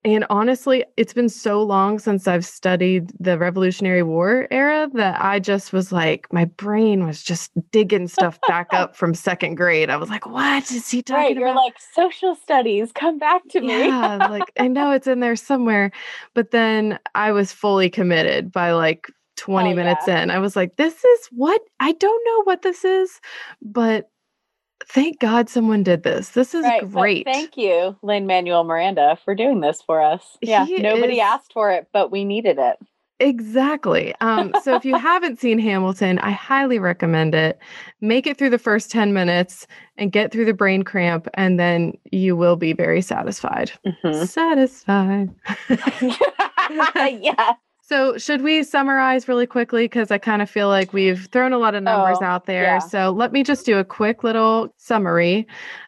And 0.05 0.27
honestly, 0.31 0.85
it's 0.97 1.13
been 1.13 1.29
so 1.29 1.63
long 1.63 2.01
since 2.01 2.27
I've 2.27 2.45
studied 2.45 3.13
the 3.21 3.39
Revolutionary 3.39 4.03
War 4.03 4.49
era 4.51 4.89
that 4.95 5.23
I 5.23 5.39
just 5.39 5.73
was 5.73 5.93
like, 5.93 6.27
my 6.33 6.45
brain 6.45 7.07
was 7.07 7.23
just 7.23 7.53
digging 7.71 8.09
stuff 8.09 8.39
back 8.49 8.69
up 8.73 8.97
from 8.97 9.15
second 9.15 9.55
grade. 9.55 9.91
I 9.91 9.97
was 9.97 10.11
like, 10.11 10.27
what 10.27 10.71
is 10.73 10.91
he 10.91 11.03
talking 11.03 11.23
right. 11.23 11.37
You're 11.37 11.49
about? 11.49 11.63
like, 11.65 11.77
social 11.95 12.35
studies, 12.35 12.91
come 12.93 13.19
back 13.19 13.43
to 13.51 13.61
me. 13.61 13.69
yeah, 13.69 14.17
like 14.29 14.51
I 14.59 14.67
know 14.67 14.91
it's 14.91 15.07
in 15.07 15.21
there 15.21 15.37
somewhere. 15.37 15.93
But 16.35 16.51
then 16.51 16.99
I 17.15 17.31
was 17.31 17.53
fully 17.53 17.89
committed 17.89 18.51
by 18.51 18.73
like 18.73 19.07
20 19.37 19.73
Oh, 19.73 19.75
minutes 19.75 20.07
in. 20.09 20.31
I 20.31 20.39
was 20.39 20.57
like, 20.57 20.77
this 20.77 21.05
is 21.05 21.27
what 21.31 21.61
I 21.81 21.93
don't 21.93 22.25
know 22.27 22.43
what 22.45 22.63
this 22.63 22.85
is, 22.85 23.21
but 23.61 24.09
thank 24.89 25.19
God 25.21 25.49
someone 25.49 25.83
did 25.83 26.03
this. 26.03 26.31
This 26.31 26.55
is 26.55 26.65
Right, 26.65 26.89
great. 26.91 27.25
Thank 27.27 27.57
you, 27.57 27.97
Lin-Manuel 28.03 28.65
Miranda, 28.65 29.19
for 29.25 29.35
doing 29.35 29.61
this 29.61 29.83
for 29.83 30.01
us. 30.03 30.37
Yeah, 30.41 30.65
He 30.67 30.79
nobody 30.79 31.15
is- 31.15 31.21
asked 31.21 31.53
for 31.53 31.71
it, 31.71 31.89
but 31.93 32.11
we 32.11 32.25
needed 32.25 32.59
it. 32.59 32.77
Exactly. 33.21 34.13
Um, 34.21 34.53
so 34.65 34.75
if 34.75 34.85
you 34.85 34.97
haven't 34.97 35.39
seen 35.39 35.59
Hamilton, 35.61 36.19
I 36.19 36.31
highly 36.33 36.79
recommend 36.81 37.35
it. 37.37 37.59
Make 38.01 38.27
it 38.27 38.37
through 38.37 38.51
the 38.51 38.59
first 38.59 38.91
10 38.91 39.13
minutes 39.13 39.67
and 39.97 40.11
get 40.11 40.33
through 40.33 40.47
the 40.47 40.55
brain 40.55 40.83
cramp, 40.83 41.29
and 41.35 41.59
then 41.61 41.93
you 42.11 42.35
will 42.37 42.57
be 42.57 42.73
very 42.73 43.01
satisfied. 43.01 43.71
Mhm. 43.87 44.27
Satisfied. 44.27 45.31
yeah. 47.23 47.53
So, 47.93 48.17
should 48.17 48.41
we 48.41 48.63
summarize 48.63 49.29
really 49.29 49.47
quickly? 49.47 49.85
Because 49.85 50.11
I 50.11 50.17
kind 50.17 50.41
of 50.41 50.49
feel 50.49 50.69
like 50.69 50.95
we've 50.95 51.27
thrown 51.27 51.53
a 51.53 51.59
lot 51.59 51.75
of 51.75 51.83
numbers 51.83 52.17
Oh, 52.23 52.25
out 52.25 52.47
there. 52.47 52.63
yeah. 52.63 52.79
So, 52.79 53.11
let 53.11 53.33
me 53.33 53.43
just 53.43 53.67
do 53.67 53.77
a 53.77 53.85
quick 53.85 54.25
little 54.25 54.75
summary. 54.79 55.47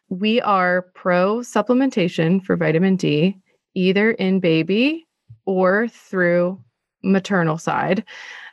We 0.09 0.39
are 0.41 0.83
pro 0.93 1.37
supplementation 1.37 2.43
for 2.45 2.57
vitamin 2.57 2.95
D, 2.95 3.39
either 3.73 4.11
in 4.11 4.39
baby 4.39 5.07
or 5.47 5.87
through 5.87 6.61
maternal 7.01 7.57
side. 7.57 8.03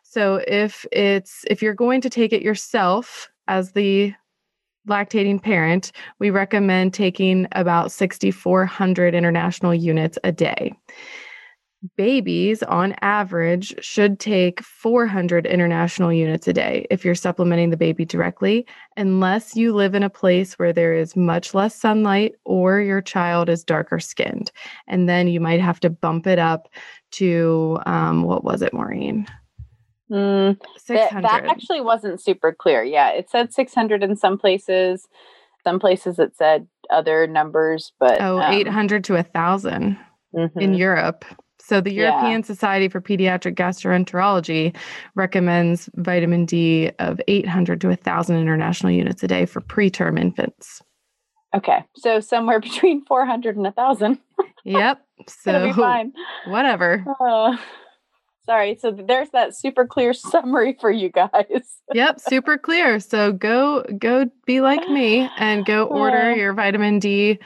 So, 0.03 0.43
if 0.49 0.87
it's 0.91 1.45
if 1.47 1.61
you're 1.61 1.75
going 1.75 2.01
to 2.01 2.09
take 2.09 2.33
it 2.33 2.41
yourself 2.41 3.31
as 3.49 3.73
the 3.73 4.15
lactating 4.89 5.43
parent, 5.43 5.93
we 6.19 6.31
recommend 6.31 6.95
taking 6.95 7.47
about 7.53 7.93
6,400 7.93 9.15
international 9.15 9.75
units 9.75 10.19
a 10.25 10.33
day 10.33 10.73
babies 11.97 12.63
on 12.63 12.95
average 13.01 13.75
should 13.85 14.21
take 14.21 14.63
400 14.63 15.47
international 15.47 16.13
units 16.13 16.47
a 16.47 16.53
day 16.53 16.87
if 16.91 17.05
you're 17.05 17.15
supplementing 17.15 17.71
the 17.71 17.77
baby 17.77 18.05
directly 18.05 18.67
unless 18.97 19.57
you 19.57 19.75
live 19.75 19.95
in 19.95 20.03
a 20.03 20.11
place 20.11 20.55
where 20.59 20.73
there 20.73 20.95
is 20.95 21.17
much 21.17 21.55
less 21.55 21.75
sunlight 21.75 22.35
or 22.45 22.81
your 22.81 23.01
child 23.01 23.49
is 23.49 23.65
darker 23.65 23.99
skinned 23.99 24.53
and 24.87 25.09
then 25.09 25.27
you 25.27 25.41
might 25.41 25.61
have 25.61 25.81
to 25.81 25.91
bump 25.91 26.27
it 26.27 26.39
up 26.39 26.69
to 27.11 27.79
um, 27.87 28.23
what 28.23 28.45
was 28.45 28.63
it 28.63 28.73
maureen 28.73 29.27
Mm, 30.11 30.61
600 30.77 31.23
that 31.23 31.47
actually 31.47 31.81
wasn't 31.81 32.21
super 32.21 32.53
clear. 32.53 32.83
Yeah, 32.83 33.11
it 33.11 33.31
said 33.31 33.51
600 33.51 34.03
in 34.03 34.15
some 34.15 34.37
places. 34.37 35.09
Some 35.65 35.81
places 35.81 36.19
it 36.19 36.37
said 36.37 36.67
other 36.91 37.27
numbers, 37.27 37.93
but 37.99 38.21
oh 38.21 38.39
um, 38.39 38.53
800 38.53 39.05
to 39.05 39.15
1000 39.15 39.97
in 40.35 40.49
mhm. 40.51 40.79
Europe. 40.79 41.25
So 41.65 41.81
the 41.81 41.93
Yeah. 41.93 42.11
European 42.11 42.43
Society 42.43 42.89
for 42.89 43.01
Pediatric 43.01 43.55
Gastroenterology 43.55 44.75
recommends 45.15 45.89
vitamin 45.95 46.45
D 46.45 46.91
of 46.99 47.21
800 47.29 47.81
to 47.83 47.89
1000 47.89 48.37
international 48.37 48.93
units 48.93 49.23
a 49.23 49.29
day 49.29 49.47
for 49.47 49.61
preterm 49.61 50.19
infants. 50.21 50.83
Okay, 51.55 51.85
so 51.97 52.19
somewhere 52.21 52.61
between 52.69 53.05
400 53.05 53.57
and 53.57 53.65
1,000. 53.65 54.19
Yep. 54.65 55.01
So 55.29 55.73
fine. 55.75 56.13
whatever. 56.49 57.05
Uh, 57.21 57.57
sorry. 58.45 58.77
So 58.81 58.91
there's 58.91 59.31
that 59.31 59.57
super 59.57 59.87
clear 59.87 60.13
summary 60.33 60.77
for 60.81 60.91
you 60.91 61.11
guys. 61.11 61.79
Yep, 61.95 62.19
super 62.19 62.59
clear. 62.59 62.99
So 62.99 63.31
go 63.31 63.85
go 64.01 64.29
be 64.47 64.61
like 64.61 64.89
me 64.89 65.29
and 65.39 65.65
go 65.65 65.85
order 65.85 66.35
your 66.35 66.55
vitamin 66.55 66.99
D 66.99 67.39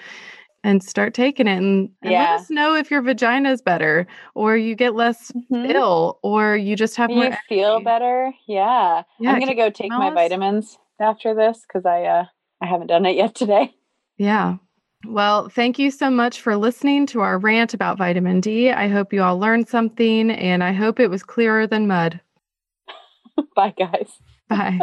and 0.67 0.83
start 0.83 1.15
taking 1.15 1.47
it 1.47 1.59
and, 1.59 1.89
and 2.03 2.11
Yeah. 2.13 2.19
let 2.33 2.41
us 2.41 2.51
know 2.51 2.75
if 2.75 2.91
your 2.91 3.01
vagina 3.01 3.53
is 3.53 3.63
better 3.63 4.05
or 4.35 4.57
you 4.57 4.75
get 4.75 4.97
less 4.97 5.31
Mhm. 5.33 5.71
ill 5.73 6.19
or 6.25 6.57
you 6.57 6.75
just 6.75 6.97
have 6.97 7.09
more 7.09 7.27
You 7.27 7.37
feel 7.49 7.71
energy. 7.75 7.85
better? 7.85 8.35
Yeah. 8.49 9.05
Yeah, 9.21 9.31
I'm 9.33 9.39
gonna 9.39 9.55
go 9.55 9.71
take 9.71 9.91
my 9.93 10.09
us? 10.09 10.15
vitamins 10.15 10.79
after 10.99 11.35
this 11.35 11.61
because 11.67 11.87
I 11.87 12.03
uh 12.05 12.25
I 12.61 12.67
haven't 12.67 12.89
done 12.89 13.07
it 13.07 13.15
yet 13.17 13.35
today. 13.37 13.75
Yeah. 14.19 14.57
Well, 15.07 15.49
thank 15.51 15.79
you 15.79 15.93
so 15.93 16.11
much 16.11 16.41
for 16.41 16.57
listening 16.57 17.07
to 17.09 17.21
our 17.21 17.39
rant 17.39 17.73
about 17.75 17.97
vitamin 17.99 18.41
D. 18.41 18.71
I 18.73 18.89
hope 18.89 19.13
you 19.13 19.23
all 19.23 19.39
learned 19.39 19.69
something 19.69 20.31
and 20.33 20.65
I 20.65 20.73
hope 20.73 20.99
it 20.99 21.11
was 21.11 21.23
clearer 21.23 21.67
than 21.69 21.87
mud. 21.87 22.21
Bye, 23.55 23.75
guys. 23.79 24.11
Bye. 24.49 24.81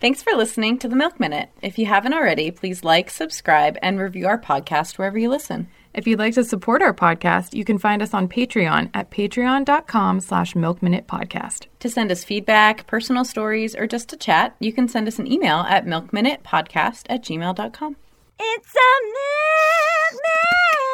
Thanks 0.00 0.22
for 0.22 0.32
listening 0.32 0.78
to 0.78 0.88
the 0.88 0.96
Milk 0.96 1.20
Minute. 1.20 1.50
If 1.60 1.78
you 1.78 1.84
haven't 1.84 2.14
already, 2.14 2.50
please 2.50 2.82
like, 2.82 3.10
subscribe, 3.10 3.76
and 3.82 4.00
review 4.00 4.26
our 4.26 4.40
podcast 4.40 4.96
wherever 4.96 5.18
you 5.18 5.28
listen. 5.28 5.68
if 5.92 6.06
you'd 6.06 6.18
like 6.20 6.32
to 6.34 6.44
support 6.44 6.80
our 6.82 6.94
podcast, 6.94 7.52
you 7.52 7.64
can 7.64 7.76
find 7.76 8.00
us 8.00 8.14
on 8.14 8.28
Patreon 8.28 8.90
at 8.94 9.10
patreon.com 9.10 10.20
slash 10.20 10.54
milkminutepodcast. 10.54 11.66
To 11.80 11.90
send 11.90 12.10
us 12.12 12.24
feedback, 12.24 12.86
personal 12.86 13.24
stories, 13.24 13.74
or 13.74 13.86
just 13.86 14.08
to 14.10 14.16
chat, 14.16 14.56
you 14.60 14.72
can 14.72 14.88
send 14.88 15.06
us 15.08 15.18
an 15.18 15.30
email 15.30 15.58
at 15.58 15.84
milkminutepodcast 15.84 17.06
at 17.10 17.22
gmail.com. 17.24 17.96
It's 18.38 18.74
a 18.74 19.04
milk 19.04 20.12
minute. 20.12 20.89